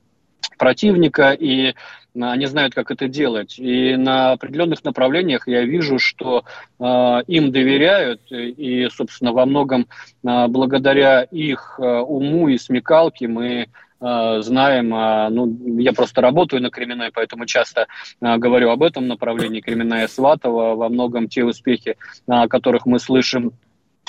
противника, 0.57 1.31
и 1.31 1.73
они 2.19 2.45
знают, 2.45 2.73
как 2.73 2.91
это 2.91 3.07
делать. 3.07 3.57
И 3.57 3.95
на 3.95 4.33
определенных 4.33 4.83
направлениях 4.83 5.47
я 5.47 5.63
вижу, 5.63 5.97
что 5.97 6.43
э, 6.79 6.83
им 7.27 7.51
доверяют, 7.51 8.21
и, 8.31 8.87
собственно, 8.91 9.31
во 9.31 9.45
многом 9.45 9.87
э, 10.23 10.47
благодаря 10.47 11.23
их 11.23 11.79
э, 11.79 11.83
уму 11.83 12.49
и 12.49 12.57
смекалке 12.57 13.27
мы 13.27 13.67
знаем, 14.03 14.89
ну, 14.89 15.79
я 15.79 15.93
просто 15.93 16.21
работаю 16.21 16.59
на 16.59 16.71
Кременной, 16.71 17.11
поэтому 17.13 17.45
часто 17.45 17.85
говорю 18.19 18.71
об 18.71 18.81
этом 18.81 19.07
направлении 19.07 19.61
Кременная 19.61 20.07
Сватова, 20.07 20.73
во 20.73 20.89
многом 20.89 21.29
те 21.29 21.43
успехи, 21.45 21.97
о 22.25 22.47
которых 22.47 22.87
мы 22.87 22.97
слышим 22.97 23.51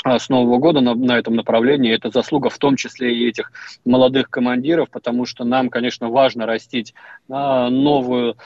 с 0.05 0.29
Нового 0.29 0.59
года 0.59 0.81
на, 0.81 0.95
на 0.95 1.19
этом 1.19 1.35
направлении. 1.35 1.95
Это 1.95 2.11
заслуга 2.11 2.51
в 2.51 2.59
том 2.59 2.77
числе 2.77 3.15
и 3.15 3.29
этих 3.29 3.53
молодых 3.85 4.31
командиров, 4.31 4.91
потому 4.91 5.27
что 5.27 5.45
нам, 5.45 5.71
конечно, 5.71 6.09
важно 6.09 6.47
растить 6.47 6.95
а, 7.29 7.71
новую 7.71 8.37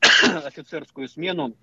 офицерскую 0.44 1.08
смену, 1.08 1.54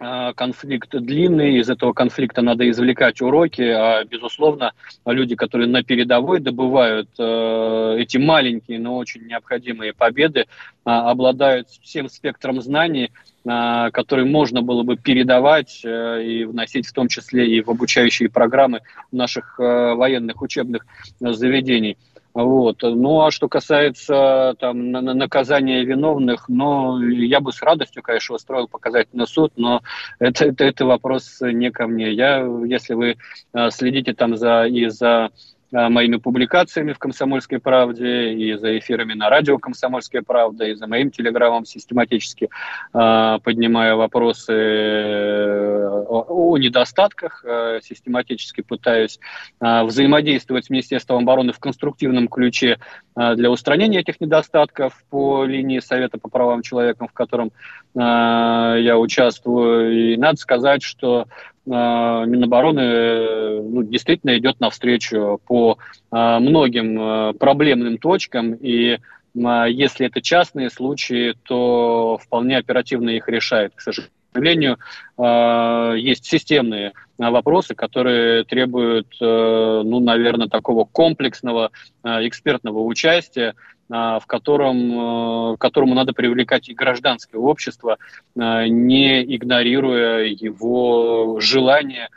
а, 0.00 0.32
конфликт 0.32 0.90
длинный, 0.90 1.58
из 1.58 1.70
этого 1.70 1.92
конфликта 1.92 2.42
надо 2.42 2.68
извлекать 2.68 3.20
уроки, 3.20 3.62
а, 3.62 4.04
безусловно, 4.04 4.72
люди, 5.06 5.36
которые 5.36 5.68
на 5.68 5.84
передовой 5.84 6.40
добывают 6.40 7.08
э, 7.16 7.96
эти 7.98 8.16
маленькие, 8.16 8.80
но 8.80 8.96
очень 8.96 9.24
необходимые 9.26 9.92
победы, 9.92 10.40
э, 10.40 10.44
обладают 10.84 11.68
всем 11.68 12.08
спектром 12.08 12.60
знаний, 12.60 13.12
которые 13.44 14.26
можно 14.26 14.62
было 14.62 14.82
бы 14.84 14.96
передавать 14.96 15.82
э, 15.84 16.22
и 16.24 16.44
вносить 16.44 16.86
в 16.86 16.92
том 16.92 17.08
числе 17.08 17.46
и 17.46 17.60
в 17.60 17.68
обучающие 17.68 18.30
программы 18.30 18.80
наших 19.12 19.60
э, 19.60 19.94
военных 19.94 20.40
учебных 20.40 20.86
заведений. 21.20 21.98
Вот. 22.32 22.82
Ну 22.82 23.20
а 23.20 23.30
что 23.30 23.48
касается 23.48 24.56
там, 24.58 24.90
наказания 24.90 25.84
виновных, 25.84 26.48
ну, 26.48 27.00
я 27.00 27.38
бы 27.38 27.52
с 27.52 27.62
радостью, 27.62 28.02
конечно, 28.02 28.34
устроил 28.34 28.66
показательный 28.66 29.28
суд, 29.28 29.52
но 29.56 29.82
это, 30.18 30.46
это, 30.46 30.64
это 30.64 30.84
вопрос 30.84 31.38
не 31.40 31.70
ко 31.70 31.86
мне. 31.86 32.12
Я, 32.12 32.44
если 32.66 32.94
вы 32.94 33.16
э, 33.52 33.70
следите 33.70 34.14
там 34.14 34.36
за, 34.36 34.64
и 34.64 34.88
за 34.88 35.30
Э, 35.30 35.53
моими 35.74 36.16
публикациями 36.16 36.92
в 36.92 36.98
«Комсомольской 36.98 37.58
правде», 37.58 38.32
и 38.32 38.54
за 38.54 38.78
эфирами 38.78 39.14
на 39.14 39.28
радио 39.28 39.58
«Комсомольская 39.58 40.22
правда», 40.22 40.64
и 40.66 40.74
за 40.74 40.86
моим 40.86 41.10
телеграммом 41.10 41.64
систематически 41.64 42.48
э, 42.92 43.38
поднимая 43.42 43.96
вопросы 43.96 44.52
э, 44.52 46.04
о, 46.08 46.56
недостатках, 46.58 47.44
э, 47.44 47.80
систематически 47.82 48.60
пытаюсь 48.60 49.18
э, 49.60 49.82
взаимодействовать 49.82 50.66
с 50.66 50.70
Министерством 50.70 51.24
обороны 51.24 51.52
в 51.52 51.58
конструктивном 51.58 52.28
ключе 52.28 52.78
э, 53.16 53.34
для 53.34 53.50
устранения 53.50 54.00
этих 54.00 54.20
недостатков 54.20 55.02
по 55.10 55.44
линии 55.44 55.80
Совета 55.80 56.18
по 56.18 56.28
правам 56.28 56.62
человека, 56.62 57.06
в 57.08 57.12
котором 57.12 57.48
э, 57.94 57.98
я 57.98 58.96
участвую. 58.96 60.12
И 60.12 60.16
надо 60.16 60.36
сказать, 60.36 60.82
что 60.82 61.26
Минобороны 61.66 62.80
э, 62.80 63.60
ну, 63.62 63.82
действительно 63.82 64.36
идет 64.36 64.60
навстречу 64.60 65.40
по 65.46 65.78
а, 66.10 66.38
многим 66.38 67.00
э, 67.00 67.32
проблемным 67.34 67.98
точкам, 67.98 68.54
и 68.54 68.98
если 69.34 70.06
это 70.06 70.22
частные 70.22 70.70
случаи, 70.70 71.34
то 71.42 72.20
вполне 72.22 72.56
оперативно 72.56 73.10
их 73.10 73.28
решает. 73.28 73.72
К 73.74 73.80
сожалению, 73.80 74.78
есть 75.18 76.24
системные 76.24 76.92
вопросы, 77.18 77.74
которые 77.74 78.44
требуют, 78.44 79.08
э, 79.20 79.24
ну, 79.84 79.98
наверное, 79.98 80.46
такого 80.46 80.84
комплексного 80.84 81.72
экспертного 82.04 82.78
участия, 82.84 83.54
в 83.88 84.22
котором, 84.26 85.56
к 85.56 85.60
которому 85.60 85.94
надо 85.94 86.12
привлекать 86.12 86.68
и 86.68 86.74
гражданское 86.74 87.38
общество, 87.38 87.98
не 88.34 89.36
игнорируя 89.36 90.24
его 90.24 91.38
желание 91.40 92.08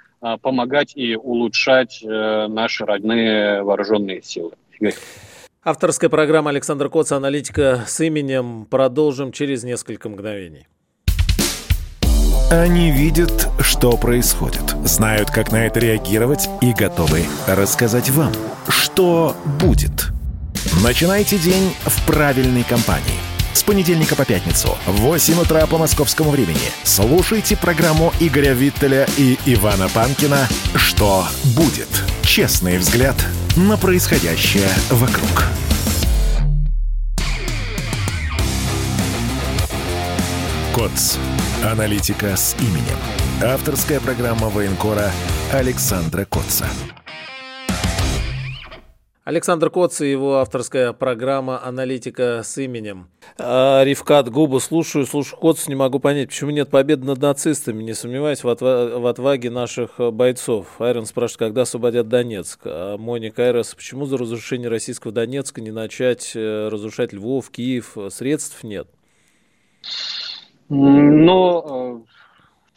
помогать 0.41 0.93
и 0.95 1.15
улучшать 1.15 2.01
э, 2.03 2.47
наши 2.47 2.86
родные 2.86 3.62
вооруженные 3.63 4.23
силы. 4.23 4.53
Авторская 5.63 6.10
программа 6.10 6.49
Александра 6.51 6.89
Коца 6.89 7.17
«Аналитика 7.17 7.84
с 7.86 7.99
именем». 7.99 8.65
Продолжим 8.65 9.32
через 9.32 9.63
несколько 9.63 10.10
мгновений. 10.10 10.67
Они 12.49 12.91
видят, 12.91 13.49
что 13.60 13.97
происходит, 13.97 14.69
знают, 14.86 15.30
как 15.30 15.51
на 15.51 15.65
это 15.65 15.82
реагировать 15.82 16.47
и 16.62 16.71
готовы 16.71 17.25
рассказать 17.45 18.10
вам, 18.10 18.32
что 18.69 19.36
будет– 19.60 20.12
Начинайте 20.84 21.38
день 21.38 21.73
в 21.86 22.06
правильной 22.06 22.63
компании. 22.63 23.19
С 23.53 23.63
понедельника 23.63 24.15
по 24.15 24.25
пятницу 24.25 24.77
в 24.86 24.91
8 25.01 25.39
утра 25.41 25.65
по 25.65 25.77
московскому 25.77 26.30
времени 26.30 26.71
слушайте 26.84 27.58
программу 27.58 28.13
Игоря 28.19 28.53
Виттеля 28.53 29.08
и 29.17 29.38
Ивана 29.45 29.89
Панкина 29.89 30.47
«Что 30.75 31.25
будет?» 31.56 31.88
Честный 32.21 32.77
взгляд 32.77 33.15
на 33.56 33.77
происходящее 33.77 34.69
вокруг. 34.91 35.45
КОЦ. 40.75 41.17
Аналитика 41.63 42.36
с 42.36 42.56
именем. 42.60 42.97
Авторская 43.41 43.99
программа 43.99 44.49
военкора 44.49 45.12
Александра 45.51 46.25
Котца. 46.25 46.67
Александр 49.27 49.69
Коц 49.69 49.99
и 49.99 50.09
его 50.09 50.37
авторская 50.37 50.93
программа 50.93 51.61
«Аналитика 51.61 52.43
с 52.45 52.57
именем». 52.59 53.09
А, 53.37 53.83
Ривкат 53.83 54.29
Губу 54.29 54.61
слушаю, 54.61 55.05
слушаю 55.05 55.37
Коц, 55.37 55.67
не 55.67 55.75
могу 55.75 55.99
понять, 55.99 56.29
почему 56.29 56.51
нет 56.51 56.69
победы 56.69 57.05
над 57.05 57.19
нацистами, 57.19 57.83
не 57.83 57.93
сомневаюсь 57.93 58.45
в, 58.45 58.47
отва- 58.47 58.97
в 58.97 59.05
отваге 59.05 59.49
наших 59.49 59.99
бойцов. 60.13 60.79
Айрон 60.79 61.05
спрашивает, 61.05 61.39
когда 61.39 61.63
освободят 61.63 62.07
Донецк. 62.07 62.61
А 62.63 62.97
Моника 62.97 63.43
Айрос, 63.43 63.75
почему 63.75 64.05
за 64.05 64.17
разрушение 64.17 64.69
российского 64.69 65.11
Донецка 65.11 65.59
не 65.59 65.71
начать 65.71 66.31
э, 66.33 66.69
разрушать 66.69 67.12
Львов, 67.12 67.49
Киев? 67.52 67.97
Средств 68.10 68.63
нет? 68.63 68.87
Но 70.69 72.06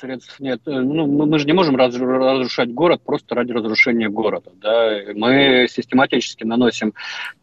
средств 0.01 0.41
нет. 0.41 0.61
Э, 0.67 0.81
ну, 0.81 1.07
мы, 1.07 1.27
мы 1.27 1.39
же 1.39 1.47
не 1.47 1.53
можем 1.53 1.77
разрушать 1.77 2.73
город 2.73 3.03
просто 3.05 3.35
ради 3.35 3.53
разрушения 3.53 4.09
города. 4.09 4.51
Да? 4.61 4.99
Мы 5.15 5.67
систематически 5.71 6.45
наносим 6.45 6.95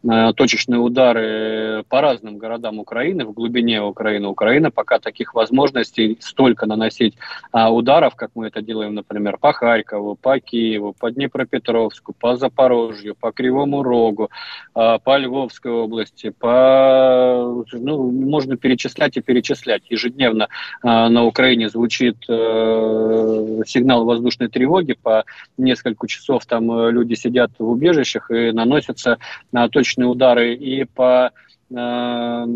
э, 0.04 0.32
точечные 0.34 0.80
удары 0.80 1.84
по 1.88 2.00
разным 2.00 2.38
городам 2.38 2.78
Украины, 2.78 3.24
в 3.24 3.32
глубине 3.32 3.82
Украины. 3.82 4.28
Украина 4.28 4.70
пока 4.70 4.98
таких 4.98 5.34
возможностей 5.34 6.18
столько 6.20 6.66
наносить 6.66 7.14
э, 7.52 7.66
ударов, 7.68 8.14
как 8.16 8.30
мы 8.34 8.48
это 8.48 8.62
делаем, 8.62 8.94
например, 8.94 9.38
по 9.38 9.52
Харькову, 9.52 10.16
по 10.16 10.38
Киеву, 10.40 10.94
по 10.98 11.10
Днепропетровску, 11.10 12.12
по 12.18 12.36
Запорожью, 12.36 13.14
по 13.14 13.32
Кривому 13.32 13.82
Рогу, 13.82 14.30
э, 14.74 14.98
по 15.02 15.16
Львовской 15.16 15.72
области, 15.72 16.30
по... 16.30 17.64
Ну, 17.72 18.10
можно 18.10 18.56
перечислять 18.56 19.16
и 19.16 19.20
перечислять. 19.20 19.82
Ежедневно 19.90 20.48
э, 20.82 21.08
на 21.08 21.24
Украине 21.24 21.68
звучит 21.68 22.16
э, 22.28 22.47
сигнал 23.66 24.04
воздушной 24.04 24.48
тревоги, 24.48 24.94
по 24.94 25.24
несколько 25.56 26.06
часов 26.06 26.46
там 26.46 26.70
э, 26.70 26.90
люди 26.90 27.14
сидят 27.14 27.50
в 27.58 27.68
убежищах 27.68 28.30
и 28.30 28.52
наносятся 28.52 29.18
на 29.52 29.68
точные 29.68 30.06
удары. 30.06 30.54
И 30.54 30.84
по 30.84 31.30
э, 31.70 32.46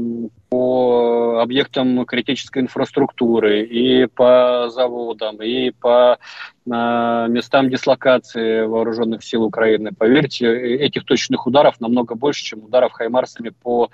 по 0.52 1.40
объектам 1.40 2.04
критической 2.04 2.60
инфраструктуры, 2.60 3.62
и 3.62 4.04
по 4.04 4.68
заводам, 4.68 5.40
и 5.40 5.70
по 5.70 6.18
местам 6.64 7.70
дислокации 7.70 8.64
вооруженных 8.66 9.24
сил 9.24 9.42
Украины. 9.42 9.90
Поверьте, 9.96 10.46
этих 10.46 11.04
точных 11.04 11.46
ударов 11.46 11.80
намного 11.80 12.14
больше, 12.14 12.44
чем 12.44 12.64
ударов 12.64 12.92
хаймарсами 12.92 13.48
по 13.48 13.86
э, 13.86 13.88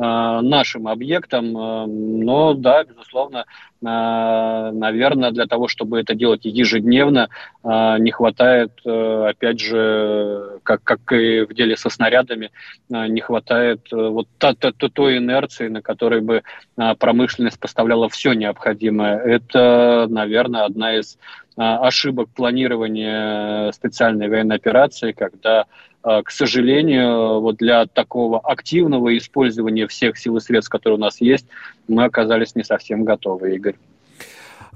нашим 0.00 0.88
объектам. 0.88 1.56
Э, 1.56 1.86
но 1.86 2.54
да, 2.54 2.84
безусловно, 2.84 3.44
наверное, 3.82 5.30
для 5.30 5.44
того, 5.44 5.68
чтобы 5.68 6.00
это 6.00 6.14
делать 6.14 6.46
ежедневно, 6.46 7.28
не 7.62 8.10
хватает, 8.12 8.70
опять 8.82 9.60
же, 9.60 10.58
как, 10.62 10.82
как 10.82 11.12
и 11.12 11.42
в 11.42 11.52
деле 11.52 11.76
со 11.76 11.90
снарядами, 11.90 12.50
не 12.88 13.20
хватает 13.20 13.86
вот 13.90 14.26
той 14.38 15.18
инерции, 15.18 15.68
на 15.68 15.82
которой 15.82 16.03
бы 16.20 16.42
э, 16.76 16.94
промышленность 16.96 17.58
поставляла 17.58 18.08
все 18.08 18.32
необходимое. 18.32 19.18
Это, 19.18 20.06
наверное, 20.08 20.64
одна 20.64 20.96
из 20.96 21.18
а, 21.56 21.78
ошибок 21.86 22.30
планирования 22.34 23.70
специальной 23.72 24.28
военной 24.28 24.56
операции, 24.56 25.12
когда, 25.12 25.66
а, 26.02 26.22
к 26.22 26.30
сожалению, 26.30 27.40
вот 27.40 27.56
для 27.58 27.86
такого 27.86 28.40
активного 28.40 29.16
использования 29.16 29.86
всех 29.86 30.18
сил 30.18 30.36
и 30.36 30.40
средств, 30.40 30.70
которые 30.70 30.98
у 30.98 31.00
нас 31.00 31.20
есть, 31.20 31.46
мы 31.86 32.04
оказались 32.04 32.56
не 32.56 32.64
совсем 32.64 33.04
готовы, 33.04 33.54
Игорь. 33.54 33.76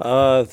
А, 0.00 0.44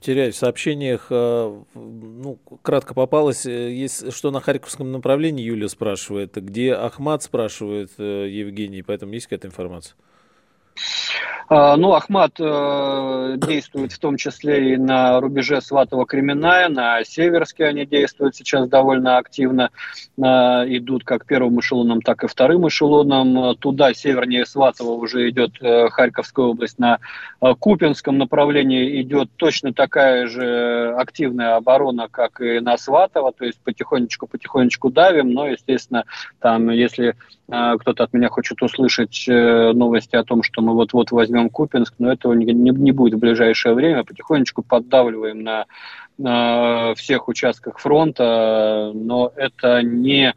теряю 0.00 0.32
в 0.32 0.36
сообщениях, 0.36 1.06
а, 1.10 1.64
ну, 1.74 2.38
кратко 2.62 2.94
попалось, 2.94 3.44
э, 3.44 3.72
есть 3.72 4.12
что 4.12 4.30
на 4.30 4.40
Харьковском 4.40 4.92
направлении, 4.92 5.44
Юлия 5.44 5.68
спрашивает, 5.68 6.34
где 6.36 6.74
Ахмат, 6.74 7.24
спрашивает 7.24 7.90
э, 7.98 8.28
Евгений, 8.30 8.82
поэтому 8.82 9.12
есть 9.12 9.26
какая-то 9.26 9.48
информация? 9.48 9.96
А, 11.48 11.76
ну, 11.76 11.92
Ахмат 11.92 12.32
э, 12.40 13.34
действует 13.36 13.92
в 13.92 13.98
том 13.98 14.16
числе 14.16 14.74
и 14.74 14.76
на 14.76 15.20
рубеже 15.20 15.60
Сватова-Кременная, 15.60 16.68
на 16.68 17.04
Северске 17.04 17.66
они 17.66 17.84
действуют 17.84 18.34
сейчас 18.34 18.68
довольно 18.68 19.18
активно, 19.18 19.70
э, 20.16 20.22
идут 20.22 21.04
как 21.04 21.26
первым 21.26 21.60
эшелоном, 21.60 22.00
так 22.00 22.24
и 22.24 22.28
вторым 22.28 22.66
эшелоном. 22.68 23.56
Туда, 23.56 23.92
севернее 23.92 24.46
Сватова, 24.46 24.92
уже 24.92 25.28
идет 25.28 25.52
э, 25.60 25.88
Харьковская 25.90 26.46
область. 26.46 26.78
На 26.78 26.98
э, 27.40 27.54
Купинском 27.58 28.16
направлении 28.16 29.02
идет 29.02 29.28
точно 29.36 29.74
такая 29.74 30.26
же 30.26 30.94
активная 30.96 31.56
оборона, 31.56 32.08
как 32.10 32.40
и 32.40 32.60
на 32.60 32.78
Сватово, 32.78 33.32
то 33.32 33.44
есть 33.44 33.60
потихонечку-потихонечку 33.62 34.90
давим, 34.90 35.30
но, 35.32 35.48
естественно, 35.48 36.04
там, 36.40 36.70
если 36.70 37.14
кто-то 37.46 38.04
от 38.04 38.14
меня 38.14 38.30
хочет 38.30 38.62
услышать 38.62 39.26
новости 39.28 40.16
о 40.16 40.24
том, 40.24 40.42
что 40.42 40.62
мы 40.64 40.74
вот-вот 40.74 41.10
возьмем 41.12 41.50
Купинск, 41.50 41.94
но 41.98 42.12
этого 42.12 42.32
не, 42.32 42.46
не, 42.46 42.92
будет 42.92 43.14
в 43.14 43.18
ближайшее 43.18 43.74
время. 43.74 44.04
Потихонечку 44.04 44.62
поддавливаем 44.62 45.42
на, 45.42 45.66
на 46.18 46.94
всех 46.94 47.28
участках 47.28 47.78
фронта, 47.78 48.90
но 48.94 49.32
это 49.36 49.82
не 49.82 50.34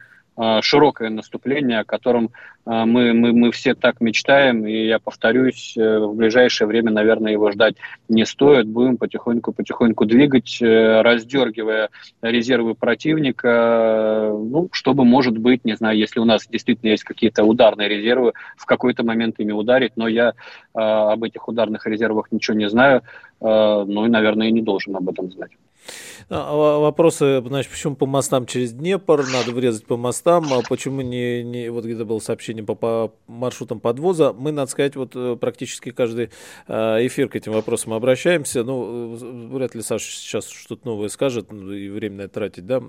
широкое 0.61 1.09
наступление, 1.09 1.79
о 1.79 1.83
котором 1.83 2.31
а, 2.67 2.85
мы, 2.85 3.13
мы, 3.13 3.31
мы 3.31 3.51
все 3.51 3.75
так 3.75 4.01
мечтаем, 4.01 4.67
и 4.67 4.87
я 4.87 4.99
повторюсь, 4.99 5.73
э, 5.77 5.99
в 5.99 6.15
ближайшее 6.15 6.67
время, 6.67 6.91
наверное, 6.91 7.31
его 7.31 7.49
ждать 7.51 7.77
не 8.09 8.25
стоит. 8.25 8.67
Будем 8.67 8.97
потихоньку-потихоньку 8.97 10.03
двигать, 10.03 10.61
э, 10.61 11.01
раздергивая 11.01 11.89
резервы 12.21 12.75
противника, 12.75 14.31
ну, 14.33 14.67
чтобы, 14.73 15.05
может 15.05 15.37
быть, 15.37 15.63
не 15.63 15.77
знаю, 15.77 15.97
если 15.97 16.19
у 16.19 16.25
нас 16.25 16.45
действительно 16.45 16.89
есть 16.89 17.05
какие-то 17.05 17.45
ударные 17.45 17.87
резервы, 17.87 18.33
в 18.57 18.65
какой-то 18.65 19.05
момент 19.05 19.39
ими 19.39 19.53
ударить, 19.53 19.93
но 19.95 20.09
я 20.09 20.29
э, 20.29 20.33
об 20.73 21.23
этих 21.23 21.47
ударных 21.47 21.87
резервах 21.87 22.33
ничего 22.33 22.57
не 22.57 22.69
знаю, 22.69 23.01
э, 23.39 23.45
ну 23.45 24.05
и, 24.05 24.09
наверное, 24.09 24.49
и 24.49 24.51
не 24.51 24.61
должен 24.61 24.93
об 24.93 25.07
этом 25.07 25.31
знать. 25.31 25.51
А, 26.29 26.79
вопросы, 26.79 27.41
значит, 27.41 27.71
почему 27.71 27.95
по 27.95 28.05
мостам 28.05 28.45
через 28.45 28.73
Днепр, 28.73 29.25
надо 29.31 29.51
врезать 29.51 29.85
по 29.85 29.97
мостам, 29.97 30.51
а 30.51 30.61
почему 30.67 31.01
не, 31.01 31.43
не 31.43 31.69
вот 31.69 31.85
где-то 31.85 32.05
было 32.05 32.19
сообщение 32.19 32.63
по, 32.63 32.75
по 32.75 33.13
маршрутам 33.27 33.79
подвоза. 33.79 34.33
Мы, 34.33 34.51
надо 34.51 34.69
сказать, 34.69 34.95
вот 34.95 35.11
э, 35.15 35.37
практически 35.39 35.91
каждый 35.91 36.29
э, 36.67 36.73
эфир 37.07 37.29
к 37.29 37.35
этим 37.35 37.53
вопросам 37.53 37.93
обращаемся. 37.93 38.63
Ну, 38.63 39.15
э, 39.15 39.55
вряд 39.55 39.75
ли 39.75 39.81
Саша 39.81 40.11
сейчас 40.11 40.47
что-то 40.49 40.87
новое 40.87 41.09
скажет, 41.09 41.51
ну, 41.51 41.71
и 41.71 41.89
время 41.89 42.17
на 42.17 42.21
это 42.23 42.33
тратить, 42.33 42.65
да? 42.65 42.81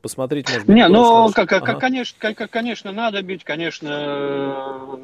Посмотреть, 0.00 0.48
может 0.48 0.66
быть. 0.66 0.76
Не, 0.76 0.88
ну, 0.88 1.30
как, 1.32 1.52
ага. 1.52 1.74
конечно, 1.74 2.34
конечно, 2.34 2.92
надо 2.92 3.22
бить, 3.22 3.44
конечно, 3.44 5.00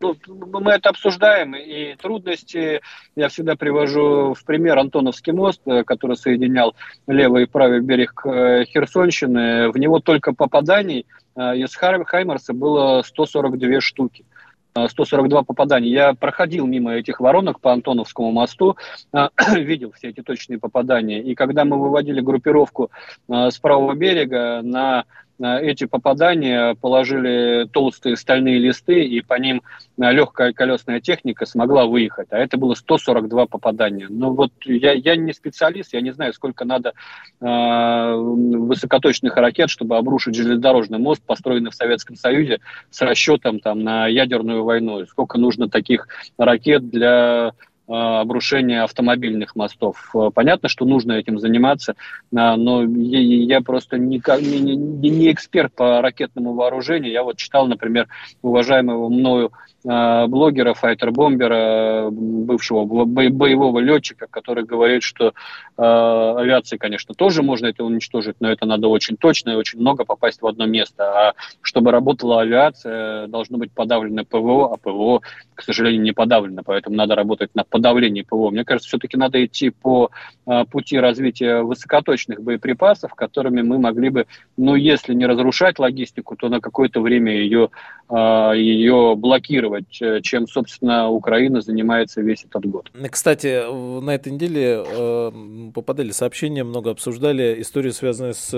ну, 0.00 0.16
мы 0.60 0.72
это 0.72 0.88
обсуждаем, 0.88 1.54
и 1.54 1.94
трудности 1.96 2.80
я 3.16 3.28
всегда 3.28 3.54
привожу 3.54 4.34
в 4.34 4.44
пример 4.44 4.78
Антоновский 4.78 5.32
мост, 5.32 5.60
э, 5.66 5.84
который 5.84 6.16
соединял 6.16 6.74
левый 7.06 7.44
и 7.44 7.46
правый 7.46 7.80
берег 7.80 8.22
э, 8.24 8.64
Херсонщины. 8.64 9.70
В 9.70 9.76
него 9.76 10.00
только 10.00 10.32
попаданий 10.32 11.06
э, 11.36 11.56
из 11.58 11.74
Хаймарса 11.74 12.54
было 12.54 13.02
142 13.02 13.80
штуки. 13.80 14.24
142 14.72 15.42
попадания. 15.42 15.90
Я 15.90 16.14
проходил 16.14 16.64
мимо 16.64 16.94
этих 16.94 17.18
воронок 17.18 17.60
по 17.60 17.72
Антоновскому 17.72 18.30
мосту, 18.30 18.76
видел 19.52 19.90
все 19.92 20.10
эти 20.10 20.22
точные 20.22 20.60
попадания. 20.60 21.20
И 21.20 21.34
когда 21.34 21.64
мы 21.64 21.76
выводили 21.76 22.20
группировку 22.20 22.92
с 23.28 23.58
правого 23.58 23.94
берега 23.94 24.60
на 24.62 25.06
эти 25.40 25.86
попадания 25.86 26.74
положили 26.74 27.66
толстые 27.72 28.16
стальные 28.16 28.58
листы, 28.58 29.04
и 29.04 29.20
по 29.20 29.34
ним 29.34 29.62
э, 29.98 30.12
легкая 30.12 30.52
колесная 30.52 31.00
техника 31.00 31.46
смогла 31.46 31.86
выехать. 31.86 32.28
А 32.30 32.38
это 32.38 32.56
было 32.56 32.74
142 32.74 33.46
попадания. 33.46 34.06
Ну 34.08 34.32
вот 34.34 34.52
я, 34.64 34.92
я 34.92 35.16
не 35.16 35.32
специалист, 35.32 35.92
я 35.92 36.00
не 36.00 36.12
знаю, 36.12 36.32
сколько 36.32 36.64
надо 36.64 36.92
э, 37.40 38.14
высокоточных 38.14 39.36
ракет, 39.36 39.70
чтобы 39.70 39.96
обрушить 39.96 40.34
железнодорожный 40.34 40.98
мост, 40.98 41.22
построенный 41.24 41.70
в 41.70 41.74
Советском 41.74 42.16
Союзе, 42.16 42.60
с 42.90 43.00
расчетом 43.00 43.60
там, 43.60 43.82
на 43.82 44.06
ядерную 44.06 44.64
войну. 44.64 45.06
Сколько 45.06 45.38
нужно 45.38 45.68
таких 45.68 46.08
ракет 46.36 46.90
для 46.90 47.20
Э, 47.30 47.52
обрушения 47.90 48.82
автомобильных 48.82 49.56
мостов. 49.56 50.10
Э, 50.14 50.30
понятно, 50.32 50.68
что 50.68 50.84
нужно 50.84 51.12
этим 51.12 51.38
заниматься, 51.38 51.92
э, 51.92 51.94
но 52.30 52.84
я 52.84 53.60
просто 53.60 53.98
не, 53.98 54.18
не, 54.18 55.32
эксперт 55.32 55.74
по 55.74 56.00
ракетному 56.00 56.54
вооружению. 56.54 57.12
Я 57.12 57.22
вот 57.22 57.36
читал, 57.36 57.66
например, 57.66 58.08
уважаемого 58.42 59.08
мною 59.08 59.52
блогера, 59.82 60.74
файтер-бомбера, 60.74 62.10
бывшего 62.10 62.84
боевого 62.84 63.78
летчика, 63.78 64.26
который 64.28 64.64
говорит, 64.64 65.02
что 65.02 65.32
авиации, 65.78 66.76
конечно, 66.76 67.14
тоже 67.14 67.42
можно 67.42 67.68
это 67.68 67.82
уничтожить, 67.82 68.36
но 68.40 68.50
это 68.50 68.66
надо 68.66 68.88
очень 68.88 69.16
точно 69.16 69.52
и 69.52 69.54
очень 69.54 69.80
много 69.80 70.04
попасть 70.04 70.42
в 70.42 70.46
одно 70.46 70.66
место. 70.66 71.04
А 71.04 71.32
чтобы 71.62 71.92
работала 71.92 72.42
авиация, 72.42 73.26
должно 73.28 73.56
быть 73.56 73.72
подавлено 73.72 74.24
ПВО, 74.26 74.74
а 74.74 74.76
ПВО, 74.76 75.22
к 75.54 75.62
сожалению, 75.62 76.02
не 76.02 76.12
подавлено, 76.12 76.60
поэтому 76.62 76.96
надо 76.96 77.14
работать 77.14 77.54
над 77.54 77.66
подавлении 77.80 78.22
ПВО. 78.22 78.50
Мне 78.50 78.64
кажется, 78.64 78.88
все-таки 78.88 79.16
надо 79.16 79.44
идти 79.44 79.70
по 79.70 80.10
а, 80.46 80.64
пути 80.64 80.98
развития 80.98 81.62
высокоточных 81.62 82.42
боеприпасов, 82.42 83.14
которыми 83.14 83.62
мы 83.62 83.78
могли 83.78 84.10
бы, 84.10 84.26
ну, 84.56 84.74
если 84.74 85.14
не 85.14 85.24
разрушать 85.26 85.78
логистику, 85.78 86.36
то 86.36 86.48
на 86.48 86.60
какое-то 86.60 87.00
время 87.00 87.32
ее, 87.32 87.70
а, 88.08 88.52
ее 88.52 89.14
блокировать, 89.16 90.02
э, 90.02 90.20
чем, 90.22 90.46
собственно, 90.46 91.08
Украина 91.08 91.60
занимается 91.60 92.20
весь 92.20 92.44
этот 92.44 92.66
год. 92.66 92.90
Кстати, 93.10 93.62
на 94.00 94.10
этой 94.10 94.32
неделе 94.32 94.84
э, 94.84 95.30
попадали 95.72 96.10
сообщения, 96.10 96.64
много 96.64 96.90
обсуждали 96.90 97.60
историю, 97.60 97.92
связанную 97.92 98.34
с 98.34 98.50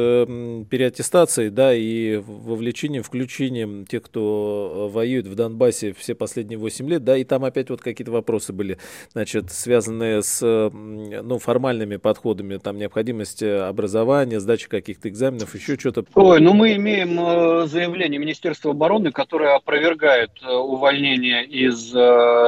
переаттестацией, 0.71 1.51
да, 1.51 1.75
и 1.75 2.17
вовлечением, 2.17 3.03
включением 3.03 3.87
тех, 3.87 4.03
кто 4.03 4.91
воюет 4.93 5.27
в 5.27 5.35
Донбассе 5.35 5.93
все 5.93 6.15
последние 6.15 6.59
8 6.59 6.89
лет, 6.89 7.05
да, 7.05 7.17
и 7.17 7.25
там 7.25 7.45
опять 7.45 7.71
вот 7.71 7.83
какие-то 7.83 8.13
вопросы 8.13 8.53
были 8.53 8.79
значит, 9.13 9.51
связанные 9.51 10.23
с 10.23 10.41
ну, 10.43 11.39
формальными 11.39 11.97
подходами, 11.97 12.57
там 12.57 12.79
необходимость 12.79 13.43
образования, 13.43 14.41
сдачи 14.41 14.69
каких-то 14.69 15.09
экзаменов, 15.09 15.55
еще 15.55 15.79
что-то? 15.79 16.05
Ой, 16.15 16.41
ну 16.41 16.55
мы 16.55 16.75
имеем 16.77 17.19
э, 17.21 17.67
заявление 17.67 18.19
Министерства 18.19 18.71
обороны, 18.71 19.13
которое 19.13 19.55
опровергает 19.55 20.31
э, 20.43 20.51
увольнение 20.51 21.45
из 21.45 21.95
э, 21.95 21.99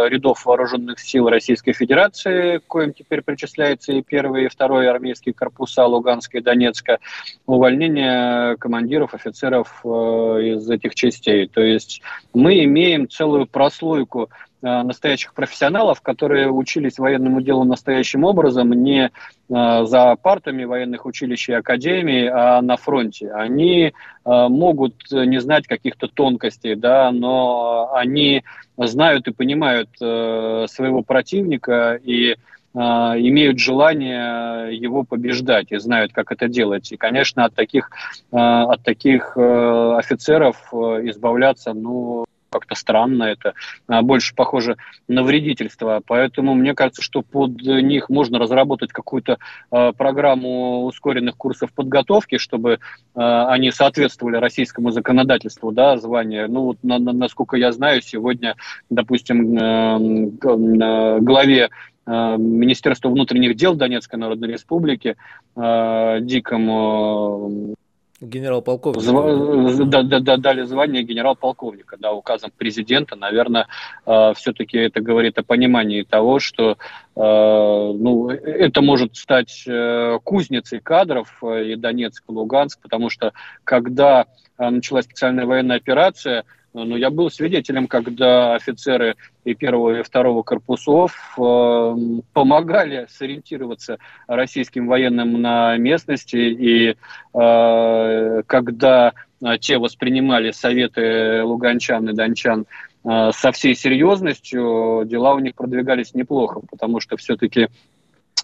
рядов 0.08 0.44
вооруженных 0.46 1.00
сил 1.00 1.28
Российской 1.28 1.72
Федерации, 1.72 2.58
к 2.58 2.66
коим 2.66 2.92
теперь 2.94 3.20
причисляется 3.22 3.92
и 3.92 4.02
первый, 4.02 4.46
и 4.46 4.48
второй 4.48 4.88
армейские 4.88 5.34
корпуса 5.34 5.84
Луганска 5.84 6.38
и 6.38 6.40
Донецка, 6.40 6.98
увольнение 7.46 8.56
командиров, 8.56 9.14
офицеров 9.14 9.84
из 9.84 10.68
этих 10.70 10.94
частей. 10.94 11.46
То 11.46 11.60
есть 11.60 12.00
мы 12.32 12.64
имеем 12.64 13.08
целую 13.08 13.46
прослойку 13.46 14.30
настоящих 14.64 15.34
профессионалов, 15.34 16.00
которые 16.00 16.50
учились 16.50 16.98
военному 16.98 17.40
делу 17.42 17.64
настоящим 17.64 18.24
образом, 18.24 18.72
не 18.72 19.06
э, 19.06 19.10
за 19.48 20.16
партами 20.16 20.64
военных 20.64 21.04
училищ 21.04 21.50
и 21.50 21.52
академий, 21.52 22.28
а 22.28 22.62
на 22.62 22.76
фронте. 22.76 23.30
Они 23.32 23.84
э, 23.84 23.92
могут 24.24 24.94
не 25.10 25.40
знать 25.40 25.66
каких-то 25.66 26.08
тонкостей, 26.08 26.74
да, 26.76 27.10
но 27.12 27.90
они 27.94 28.42
знают 28.78 29.28
и 29.28 29.32
понимают 29.32 29.90
своего 29.98 31.02
противника 31.02 32.00
и 32.02 32.36
имеют 32.74 33.60
желание 33.60 34.76
его 34.76 35.04
побеждать 35.04 35.70
и 35.70 35.78
знают, 35.78 36.12
как 36.12 36.32
это 36.32 36.48
делать. 36.48 36.90
И, 36.90 36.96
конечно, 36.96 37.44
от 37.44 37.54
таких, 37.54 37.90
от 38.32 38.82
таких 38.82 39.36
офицеров 39.36 40.56
избавляться, 40.72 41.72
ну, 41.72 42.24
как-то 42.54 42.76
странно, 42.76 43.24
это 43.24 43.54
а, 43.88 44.02
больше 44.02 44.32
похоже 44.34 44.76
на 45.08 45.24
вредительство. 45.24 46.00
Поэтому 46.06 46.54
мне 46.54 46.74
кажется, 46.74 47.02
что 47.02 47.22
под 47.22 47.60
них 47.62 48.08
можно 48.08 48.38
разработать 48.38 48.92
какую-то 48.92 49.38
а, 49.72 49.90
программу 49.92 50.84
ускоренных 50.84 51.36
курсов 51.36 51.72
подготовки, 51.72 52.38
чтобы 52.38 52.78
а, 53.14 53.48
они 53.48 53.72
соответствовали 53.72 54.36
российскому 54.36 54.92
законодательству, 54.92 55.72
да, 55.72 55.96
звания. 55.96 56.46
Ну, 56.46 56.62
вот, 56.62 56.78
на, 56.84 57.00
на, 57.00 57.12
насколько 57.12 57.56
я 57.56 57.72
знаю, 57.72 58.02
сегодня, 58.02 58.54
допустим, 58.88 59.58
э, 59.58 61.18
главе 61.20 61.70
Министерства 62.06 63.08
внутренних 63.08 63.56
дел 63.56 63.74
Донецкой 63.74 64.18
Народной 64.18 64.48
Республики 64.48 65.16
Дикому 65.56 67.74
Генерал-полковник. 68.20 69.02
Зв... 69.02 69.84
Да, 69.86 70.02
да, 70.02 70.20
да, 70.20 70.36
дали 70.36 70.62
звание 70.62 71.02
генерал-полковника, 71.02 71.96
да, 71.98 72.12
указом 72.12 72.52
президента. 72.56 73.16
Наверное, 73.16 73.66
э, 74.06 74.32
все-таки 74.36 74.78
это 74.78 75.00
говорит 75.00 75.38
о 75.38 75.42
понимании 75.42 76.02
того, 76.02 76.38
что 76.38 76.72
э, 76.72 76.76
ну, 77.16 78.30
это 78.30 78.82
может 78.82 79.16
стать 79.16 79.64
э, 79.66 80.18
кузницей 80.22 80.80
кадров 80.80 81.36
э, 81.42 81.72
и 81.72 81.76
Донецк, 81.76 82.22
и 82.28 82.32
Луганск, 82.32 82.80
потому 82.80 83.10
что 83.10 83.32
когда 83.64 84.26
э, 84.58 84.68
началась 84.70 85.06
специальная 85.06 85.46
военная 85.46 85.76
операция, 85.76 86.44
ну, 86.74 86.96
я 86.96 87.10
был 87.10 87.30
свидетелем, 87.30 87.86
когда 87.86 88.54
офицеры 88.54 89.14
и 89.44 89.54
первого, 89.54 90.00
и 90.00 90.02
второго 90.02 90.42
корпусов 90.42 91.14
э, 91.38 91.96
помогали 92.32 93.06
сориентироваться 93.08 93.98
российским 94.26 94.88
военным 94.88 95.40
на 95.40 95.76
местности, 95.76 96.36
и 96.36 96.96
э, 97.32 98.42
когда 98.46 99.12
э, 99.40 99.58
те 99.60 99.78
воспринимали 99.78 100.50
советы 100.50 101.44
луганчан 101.44 102.08
и 102.08 102.12
дончан 102.12 102.66
э, 103.04 103.30
со 103.32 103.52
всей 103.52 103.76
серьезностью, 103.76 105.04
дела 105.06 105.34
у 105.34 105.38
них 105.38 105.54
продвигались 105.54 106.12
неплохо, 106.12 106.60
потому 106.68 106.98
что 106.98 107.16
все-таки 107.16 107.68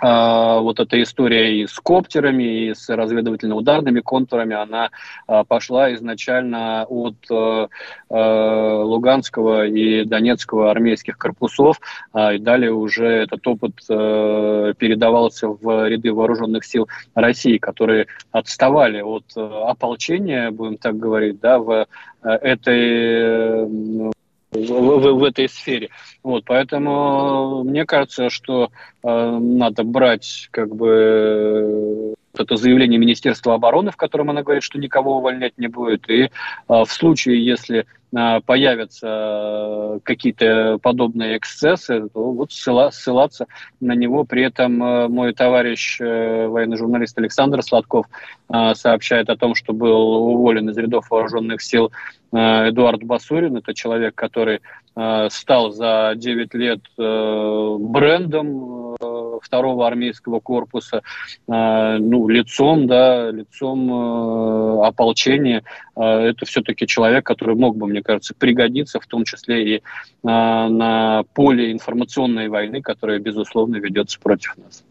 вот 0.02 0.80
эта 0.80 1.02
история 1.02 1.60
и 1.60 1.66
с 1.66 1.78
коптерами, 1.78 2.68
и 2.68 2.74
с 2.74 2.88
разведывательно-ударными 2.88 4.00
контурами, 4.00 4.56
она 4.56 4.90
а, 5.26 5.44
пошла 5.44 5.92
изначально 5.94 6.84
от 6.88 7.16
э, 7.30 7.68
э, 8.08 8.82
Луганского 8.82 9.66
и 9.66 10.04
Донецкого 10.04 10.70
армейских 10.70 11.18
корпусов, 11.18 11.80
а, 12.12 12.34
и 12.34 12.38
далее 12.38 12.72
уже 12.72 13.06
этот 13.06 13.46
опыт 13.46 13.72
э, 13.88 14.74
передавался 14.78 15.48
в 15.48 15.88
ряды 15.88 16.12
вооруженных 16.12 16.64
сил 16.64 16.88
России, 17.14 17.58
которые 17.58 18.06
отставали 18.32 19.00
от 19.00 19.24
ополчения, 19.36 20.50
будем 20.50 20.78
так 20.78 20.98
говорить, 20.98 21.40
да, 21.40 21.58
в 21.58 21.86
этой 22.22 24.10
в, 24.52 24.58
в, 24.58 25.12
в 25.18 25.24
этой 25.24 25.48
сфере. 25.48 25.90
Вот, 26.22 26.44
поэтому 26.44 27.62
мне 27.64 27.84
кажется, 27.84 28.30
что 28.30 28.70
э, 29.02 29.38
надо 29.40 29.84
брать 29.84 30.48
как 30.50 30.74
бы 30.74 32.14
это 32.36 32.56
заявление 32.56 32.98
Министерства 32.98 33.54
обороны, 33.54 33.90
в 33.90 33.96
котором 33.96 34.30
она 34.30 34.42
говорит, 34.42 34.62
что 34.62 34.78
никого 34.78 35.18
увольнять 35.18 35.56
не 35.58 35.68
будет. 35.68 36.08
И 36.08 36.22
э, 36.22 36.28
в 36.68 36.86
случае, 36.86 37.44
если 37.44 37.80
э, 37.80 37.84
появятся 38.10 40.00
какие-то 40.04 40.78
подобные 40.82 41.36
эксцессы, 41.36 42.08
то 42.08 42.32
вот 42.32 42.52
ссыла, 42.52 42.90
ссылаться 42.90 43.46
на 43.80 43.92
него. 43.92 44.24
При 44.24 44.42
этом 44.42 44.82
э, 44.82 45.08
мой 45.08 45.32
товарищ, 45.32 46.00
э, 46.00 46.46
военный 46.48 46.76
журналист 46.76 47.18
Александр 47.18 47.62
Сладков, 47.62 48.06
э, 48.52 48.74
сообщает 48.74 49.30
о 49.30 49.36
том, 49.36 49.54
что 49.54 49.72
был 49.72 50.32
уволен 50.34 50.68
из 50.70 50.76
рядов 50.76 51.10
вооруженных 51.10 51.62
сил 51.62 51.92
э, 52.32 52.70
Эдуард 52.70 53.02
Басурин. 53.04 53.56
Это 53.56 53.74
человек, 53.74 54.14
который 54.14 54.60
э, 54.96 55.28
стал 55.30 55.70
за 55.70 56.14
9 56.16 56.54
лет 56.54 56.80
э, 56.98 57.76
брендом 57.78 58.94
э, 59.00 59.09
второго 59.42 59.86
армейского 59.86 60.40
корпуса, 60.40 61.02
э, 61.48 61.98
ну, 61.98 62.28
лицом, 62.28 62.86
да, 62.86 63.30
лицом 63.30 63.92
э, 63.92 64.86
ополчения. 64.86 65.64
Э, 65.96 66.02
это 66.02 66.46
все-таки 66.46 66.86
человек, 66.86 67.24
который 67.24 67.54
мог 67.54 67.76
бы, 67.76 67.86
мне 67.86 68.02
кажется, 68.02 68.34
пригодиться, 68.34 69.00
в 69.00 69.06
том 69.06 69.24
числе 69.24 69.76
и 69.76 69.82
на 70.22 71.24
поле 71.34 71.72
информационной 71.72 72.48
войны, 72.48 72.82
которая, 72.82 73.18
безусловно, 73.18 73.76
ведется 73.76 74.20
против 74.20 74.56
нас. 74.58 74.84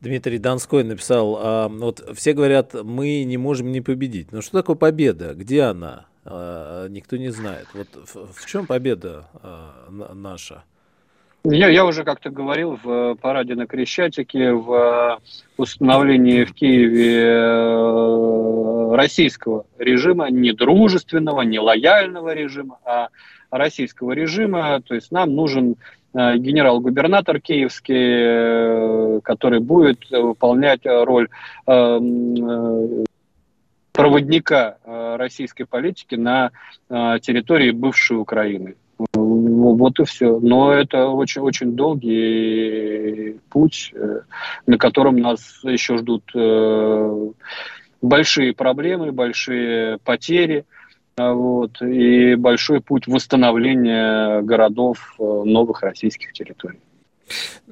Дмитрий 0.00 0.38
Донской 0.38 0.84
написал, 0.84 1.38
а, 1.40 1.68
вот 1.68 2.04
все 2.16 2.32
говорят, 2.32 2.74
мы 2.74 3.24
не 3.24 3.36
можем 3.36 3.72
не 3.72 3.80
победить. 3.80 4.32
Но 4.32 4.42
что 4.42 4.58
такое 4.58 4.76
победа? 4.76 5.34
Где 5.34 5.62
она? 5.62 6.06
А, 6.24 6.86
никто 6.88 7.16
не 7.16 7.30
знает. 7.30 7.66
Вот 7.74 7.88
в, 7.94 8.32
в 8.32 8.46
чем 8.46 8.66
победа 8.66 9.28
а, 9.34 9.88
наша? 10.14 10.64
Я, 11.44 11.68
я 11.68 11.86
уже 11.86 12.04
как-то 12.04 12.30
говорил 12.30 12.78
в 12.82 13.14
параде 13.16 13.54
на 13.54 13.66
Крещатике, 13.66 14.52
в 14.52 15.20
установлении 15.56 16.44
в 16.44 16.52
Киеве 16.52 17.22
э, 17.22 18.94
российского 18.96 19.64
режима, 19.78 20.30
не 20.30 20.52
дружественного, 20.52 21.42
не 21.42 21.60
лояльного 21.60 22.34
режима, 22.34 22.78
а 22.84 23.08
российского 23.50 24.12
режима. 24.12 24.82
То 24.82 24.94
есть 24.96 25.12
нам 25.12 25.34
нужен 25.34 25.76
э, 26.12 26.36
генерал-губернатор 26.38 27.40
киевский, 27.40 27.96
э, 27.96 29.20
который 29.22 29.60
будет 29.60 30.10
выполнять 30.10 30.80
роль 30.84 31.28
проводника 33.92 34.76
российской 34.84 35.64
политики 35.64 36.14
на 36.14 36.50
территории 36.88 37.72
бывшей 37.72 38.16
Украины. 38.16 38.76
Вот 39.74 40.00
и 40.00 40.04
все. 40.04 40.38
Но 40.40 40.72
это 40.72 41.06
очень-очень 41.06 41.72
долгий 41.72 43.38
путь, 43.50 43.92
э, 43.94 44.20
на 44.66 44.78
котором 44.78 45.16
нас 45.16 45.60
еще 45.62 45.98
ждут 45.98 46.24
э, 46.34 47.30
большие 48.02 48.54
проблемы, 48.54 49.12
большие 49.12 49.98
потери 49.98 50.64
вот, 51.16 51.82
и 51.82 52.36
большой 52.36 52.80
путь 52.80 53.06
восстановления 53.06 54.40
городов 54.42 55.14
э, 55.18 55.22
новых 55.22 55.82
российских 55.82 56.32
территорий. 56.32 56.80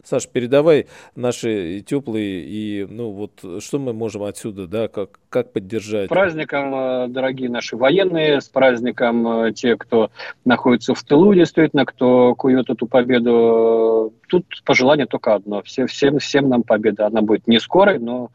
Саш, 0.04 0.28
передавай 0.28 0.86
наши 1.14 1.80
теплые 1.86 2.44
и, 2.44 2.86
ну 2.88 3.10
вот, 3.10 3.62
что 3.62 3.78
мы 3.78 3.92
можем 3.92 4.22
отсюда, 4.22 4.66
да, 4.66 4.88
как, 4.88 5.18
как 5.28 5.52
поддержать? 5.52 6.06
С 6.06 6.08
праздником, 6.08 6.74
э, 6.74 7.08
дорогие 7.08 7.50
наши 7.50 7.76
военные, 7.76 8.40
с 8.40 8.48
праздником 8.48 9.26
э, 9.26 9.52
те, 9.52 9.76
кто 9.76 10.10
находится 10.44 10.94
в 10.94 11.02
тылу, 11.02 11.34
действительно, 11.34 11.84
кто 11.84 12.34
кует 12.34 12.70
эту 12.70 12.86
победу. 12.86 14.14
Тут 14.28 14.46
пожелание 14.64 15.06
только 15.06 15.34
одно. 15.34 15.62
Все, 15.62 15.86
всем, 15.86 16.18
всем 16.18 16.48
нам 16.48 16.62
победа. 16.62 17.06
Она 17.06 17.22
будет 17.22 17.46
не 17.46 17.58
скорой, 17.58 17.98
но 17.98 18.30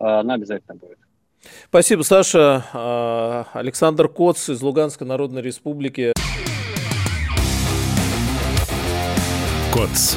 э, 0.00 0.04
она 0.04 0.34
обязательно 0.34 0.76
будет. 0.76 0.98
Спасибо, 1.68 2.02
Саша. 2.02 2.64
А, 2.72 3.46
Александр 3.52 4.08
Коц 4.08 4.48
из 4.48 4.62
Луганской 4.62 5.06
Народной 5.06 5.42
Республики. 5.42 6.12
КОЦ. 9.72 10.16